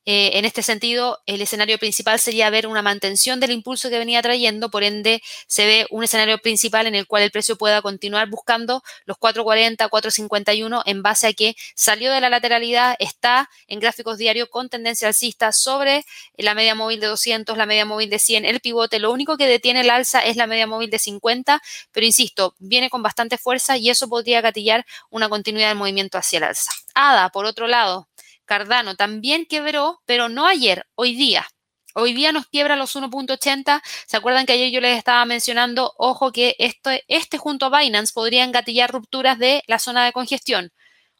[0.04, 4.20] eh, en este sentido, el escenario principal sería ver una mantención del impulso que venía
[4.20, 8.28] trayendo, por ende, se ve un escenario principal en el cual el precio pueda continuar
[8.28, 14.18] buscando los 440, 451 en base a que salió de la lateralidad, está en gráficos
[14.18, 16.04] diarios con tendencia alcista sobre
[16.36, 18.98] la media móvil de 200, la media móvil de 100, el pivote.
[18.98, 22.90] Lo único que detiene el alza es la media móvil de 50, pero insisto, viene
[22.90, 26.72] con bastante fuerza y eso podría gatillar una continuidad del movimiento hacia el alza.
[26.94, 28.08] ADA, por otro lado,
[28.52, 31.48] Cardano también quebró, pero no ayer, hoy día.
[31.94, 33.80] Hoy día nos quiebra los 1.80.
[34.06, 38.12] ¿Se acuerdan que ayer yo les estaba mencionando, ojo, que este, este junto a Binance
[38.12, 40.70] podría engatillar rupturas de la zona de congestión?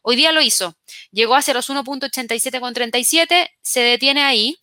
[0.03, 0.75] Hoy día lo hizo.
[1.09, 4.59] Llegó hacia los 1.87,37, se detiene ahí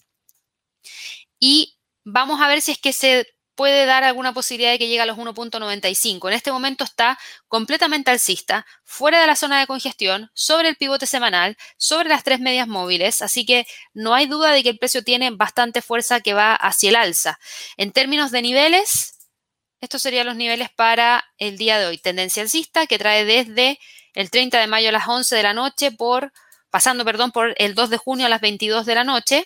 [1.41, 3.27] y vamos a ver si es que se
[3.61, 6.29] puede dar alguna posibilidad de que llegue a los 1.95.
[6.29, 11.05] En este momento está completamente alcista, fuera de la zona de congestión, sobre el pivote
[11.05, 15.05] semanal, sobre las tres medias móviles, así que no hay duda de que el precio
[15.05, 17.39] tiene bastante fuerza que va hacia el alza.
[17.77, 19.19] En términos de niveles,
[19.83, 21.99] estos serían los niveles para el día de hoy.
[21.99, 23.79] Tendencia alcista que trae desde
[24.15, 26.33] el 30 de mayo a las 11 de la noche por
[26.71, 29.45] pasando, perdón, por el 2 de junio a las 22 de la noche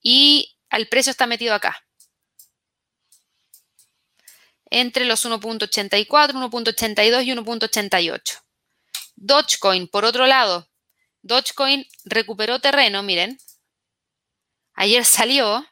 [0.00, 1.84] y el precio está metido acá
[4.70, 8.42] entre los 1.84, 1.82 y 1.88.
[9.16, 10.70] Dogecoin, por otro lado,
[11.22, 13.38] Dogecoin recuperó terreno, miren.
[14.74, 15.66] Ayer salió,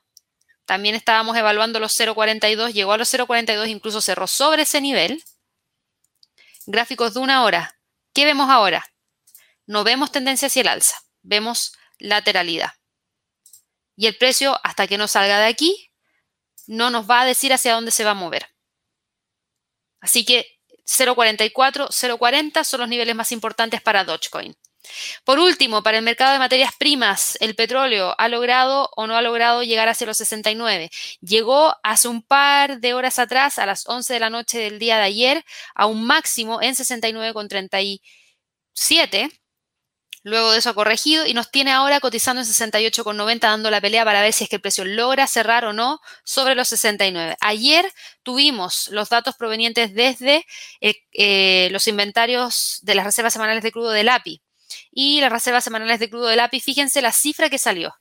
[0.66, 5.22] también estábamos evaluando los 0.42, llegó a los 0.42, incluso cerró sobre ese nivel.
[6.66, 7.78] Gráficos de una hora.
[8.12, 8.84] ¿Qué vemos ahora?
[9.66, 12.72] No vemos tendencia hacia el alza, vemos lateralidad.
[13.96, 15.90] Y el precio, hasta que no salga de aquí,
[16.66, 18.58] no nos va a decir hacia dónde se va a mover.
[20.01, 20.46] Así que
[20.84, 24.57] 0.44, 0.40 son los niveles más importantes para Dogecoin.
[25.24, 29.22] Por último, para el mercado de materias primas, el petróleo ha logrado o no ha
[29.22, 30.90] logrado llegar hacia los 69.
[31.20, 34.96] Llegó hace un par de horas atrás, a las 11 de la noche del día
[34.96, 35.44] de ayer,
[35.74, 39.30] a un máximo en 69,37
[40.25, 44.05] Luego de eso ha corregido y nos tiene ahora cotizando en 68,90 dando la pelea
[44.05, 47.37] para ver si es que el precio logra cerrar o no sobre los 69.
[47.41, 47.93] Ayer
[48.23, 50.45] tuvimos los datos provenientes desde
[50.81, 54.43] eh, eh, los inventarios de las reservas semanales de crudo del API.
[54.91, 57.95] Y las reservas semanales de crudo del API, fíjense la cifra que salió.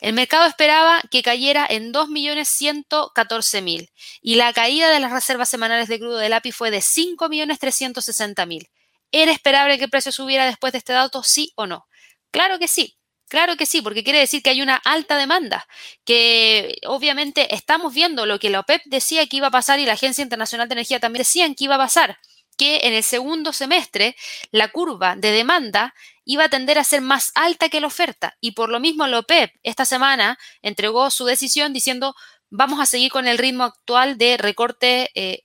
[0.00, 3.90] El mercado esperaba que cayera en 2.114.000
[4.22, 8.68] y la caída de las reservas semanales de crudo del API fue de 5.360.000.
[9.12, 11.86] ¿Era esperable que el precio subiera después de este dato, sí o no?
[12.30, 12.98] Claro que sí.
[13.28, 15.68] Claro que sí, porque quiere decir que hay una alta demanda,
[16.06, 19.92] que obviamente estamos viendo lo que la OPEP decía que iba a pasar y la
[19.92, 22.18] Agencia Internacional de Energía también decían que iba a pasar,
[22.56, 24.16] que en el segundo semestre
[24.50, 25.94] la curva de demanda
[26.24, 28.36] iba a tender a ser más alta que la oferta.
[28.40, 32.14] Y por lo mismo la OPEP esta semana entregó su decisión diciendo
[32.50, 35.44] vamos a seguir con el ritmo actual de recorte eh,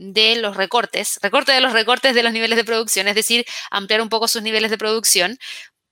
[0.00, 4.00] de los recortes, recorte de los recortes de los niveles de producción, es decir, ampliar
[4.00, 5.38] un poco sus niveles de producción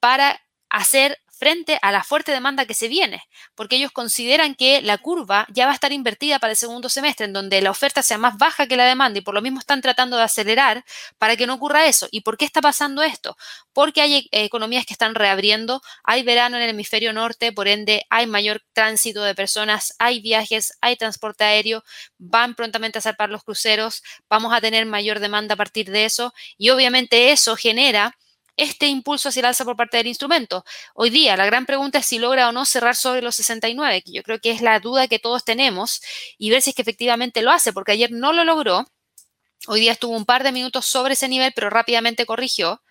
[0.00, 0.40] para
[0.70, 3.22] hacer frente a la fuerte demanda que se viene,
[3.55, 7.26] porque ellos consideran que la curva ya va a estar invertida para el segundo semestre,
[7.26, 9.80] en donde la oferta sea más baja que la demanda y por lo mismo están
[9.80, 10.84] tratando de acelerar
[11.16, 12.09] para que no ocurra eso.
[12.11, 13.36] ¿Y por qué está pasando esto?
[13.72, 18.05] Porque hay eh, economías que están reabriendo, hay verano en el hemisferio norte, por ende
[18.11, 21.84] hay mayor tránsito de personas, hay viajes, hay transporte aéreo,
[22.18, 26.34] van prontamente a zarpar los cruceros, vamos a tener mayor demanda a partir de eso
[26.57, 28.16] y obviamente eso genera
[28.59, 30.64] este impulso hacia el alza por parte del instrumento.
[30.94, 34.12] Hoy día la gran pregunta es si logra o no cerrar sobre los 69, que
[34.12, 36.02] yo creo que es la duda que todos tenemos,
[36.36, 38.86] y ver si es que efectivamente lo hace, porque ayer no lo logró.
[39.66, 42.82] Hoy día estuvo un par de minutos sobre ese nivel, pero rápidamente corrigió.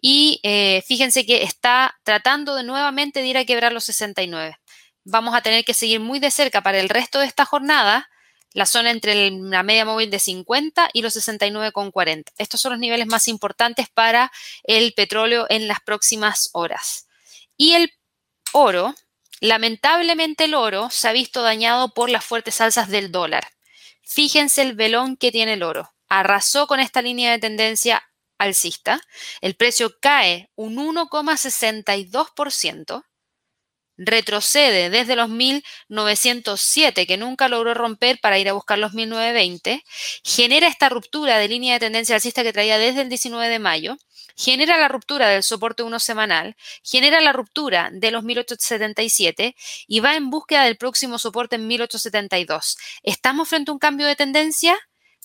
[0.00, 4.56] Y eh, fíjense que está tratando de nuevamente de ir a quebrar los 69.
[5.04, 8.08] Vamos a tener que seguir muy de cerca para el resto de esta jornada
[8.52, 12.24] la zona entre la media móvil de 50 y los 69,40.
[12.38, 14.32] Estos son los niveles más importantes para
[14.64, 17.06] el petróleo en las próximas horas.
[17.56, 17.92] Y el
[18.52, 18.94] oro,
[19.40, 23.48] lamentablemente el oro se ha visto dañado por las fuertes alzas del dólar.
[24.02, 25.92] Fíjense el velón que tiene el oro.
[26.08, 28.02] Arrasó con esta línea de tendencia
[28.38, 29.00] alcista.
[29.40, 33.04] El precio cae un 1,62%
[33.98, 39.84] retrocede desde los 1907, que nunca logró romper para ir a buscar los 1920,
[40.24, 43.96] genera esta ruptura de línea de tendencia alcista que traía desde el 19 de mayo,
[44.36, 49.56] genera la ruptura del soporte 1 semanal, genera la ruptura de los 1877
[49.88, 52.76] y va en búsqueda del próximo soporte en 1872.
[53.02, 54.78] ¿Estamos frente a un cambio de tendencia?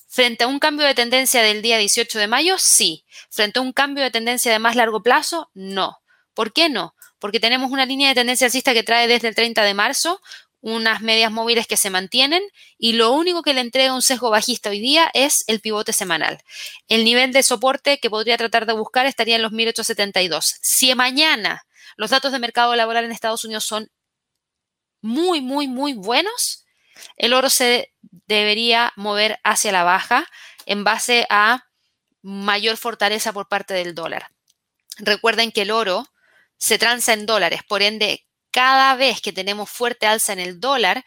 [0.08, 3.04] Frente a un cambio de tendencia del día 18 de mayo, sí.
[3.30, 6.03] Frente a un cambio de tendencia de más largo plazo, no.
[6.34, 6.96] ¿Por qué no?
[7.20, 10.22] Porque tenemos una línea de tendencia alcista que trae desde el 30 de marzo
[10.64, 12.42] unas medias móviles que se mantienen
[12.78, 16.42] y lo único que le entrega un sesgo bajista hoy día es el pivote semanal.
[16.88, 20.56] El nivel de soporte que podría tratar de buscar estaría en los 1872.
[20.62, 21.66] Si mañana
[21.98, 23.92] los datos de mercado laboral en Estados Unidos son
[25.02, 26.66] muy, muy, muy buenos,
[27.18, 27.94] el oro se
[28.28, 30.30] debería mover hacia la baja
[30.66, 31.66] en base a
[32.22, 34.30] mayor fortaleza por parte del dólar.
[34.98, 36.08] Recuerden que el oro
[36.64, 41.04] se transa en dólares, por ende cada vez que tenemos fuerte alza en el dólar,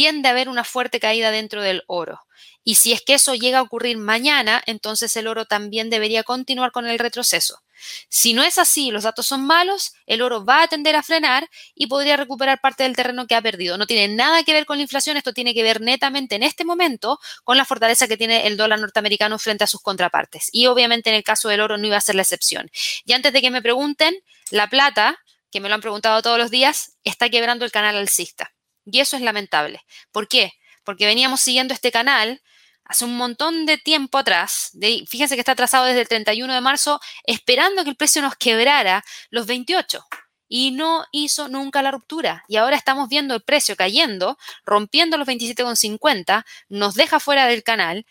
[0.00, 2.22] tiende a haber una fuerte caída dentro del oro.
[2.64, 6.72] Y si es que eso llega a ocurrir mañana, entonces el oro también debería continuar
[6.72, 7.60] con el retroceso.
[8.08, 11.50] Si no es así, los datos son malos, el oro va a tender a frenar
[11.74, 13.76] y podría recuperar parte del terreno que ha perdido.
[13.76, 16.64] No tiene nada que ver con la inflación, esto tiene que ver netamente en este
[16.64, 20.48] momento con la fortaleza que tiene el dólar norteamericano frente a sus contrapartes.
[20.50, 22.70] Y obviamente en el caso del oro no iba a ser la excepción.
[23.04, 24.14] Y antes de que me pregunten,
[24.50, 25.18] la plata
[25.50, 28.52] que me lo han preguntado todos los días, está quebrando el canal alcista.
[28.90, 29.84] Y eso es lamentable.
[30.12, 30.52] ¿Por qué?
[30.84, 32.42] Porque veníamos siguiendo este canal
[32.84, 34.72] hace un montón de tiempo atrás,
[35.06, 39.04] fíjense que está trazado desde el 31 de marzo, esperando que el precio nos quebrara
[39.30, 40.04] los 28
[40.48, 42.44] y no hizo nunca la ruptura.
[42.48, 48.04] Y ahora estamos viendo el precio cayendo, rompiendo los 27,50, nos deja fuera del canal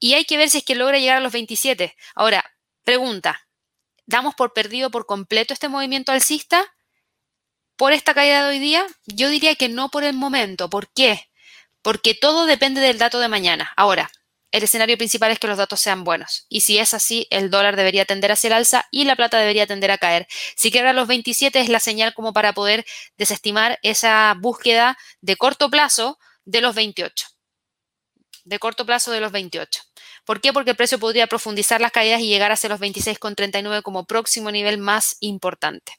[0.00, 1.94] y hay que ver si es que logra llegar a los 27.
[2.14, 2.44] Ahora,
[2.82, 3.46] pregunta,
[4.06, 6.73] ¿damos por perdido por completo este movimiento alcista?
[7.76, 8.86] Por esta caída de hoy día?
[9.06, 10.70] Yo diría que no por el momento.
[10.70, 11.28] ¿Por qué?
[11.82, 13.72] Porque todo depende del dato de mañana.
[13.76, 14.10] Ahora,
[14.54, 16.46] el escenario principal es que los datos sean buenos.
[16.48, 19.66] Y si es así, el dólar debería tender hacia el alza y la plata debería
[19.66, 20.28] tender a caer.
[20.56, 22.86] Si quebra los 27 es la señal como para poder
[23.18, 27.26] desestimar esa búsqueda de corto plazo de los 28.
[28.44, 29.82] De corto plazo de los 28.
[30.24, 30.52] ¿Por qué?
[30.52, 34.78] Porque el precio podría profundizar las caídas y llegar hacia los 26,39 como próximo nivel
[34.78, 35.94] más importante.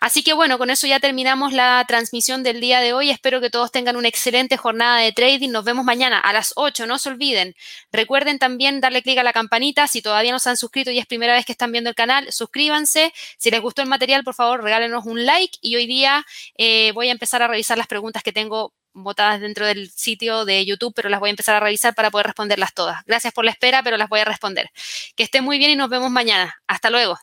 [0.00, 3.10] Así que bueno, con eso ya terminamos la transmisión del día de hoy.
[3.10, 5.50] Espero que todos tengan una excelente jornada de trading.
[5.50, 7.54] Nos vemos mañana a las 8, no se olviden.
[7.92, 9.86] Recuerden también darle clic a la campanita.
[9.88, 12.32] Si todavía no se han suscrito y es primera vez que están viendo el canal,
[12.32, 13.12] suscríbanse.
[13.38, 15.58] Si les gustó el material, por favor, regálenos un like.
[15.60, 16.24] Y hoy día
[16.56, 20.64] eh, voy a empezar a revisar las preguntas que tengo botadas dentro del sitio de
[20.64, 23.04] YouTube, pero las voy a empezar a revisar para poder responderlas todas.
[23.06, 24.70] Gracias por la espera, pero las voy a responder.
[25.16, 26.54] Que estén muy bien y nos vemos mañana.
[26.66, 27.18] Hasta luego.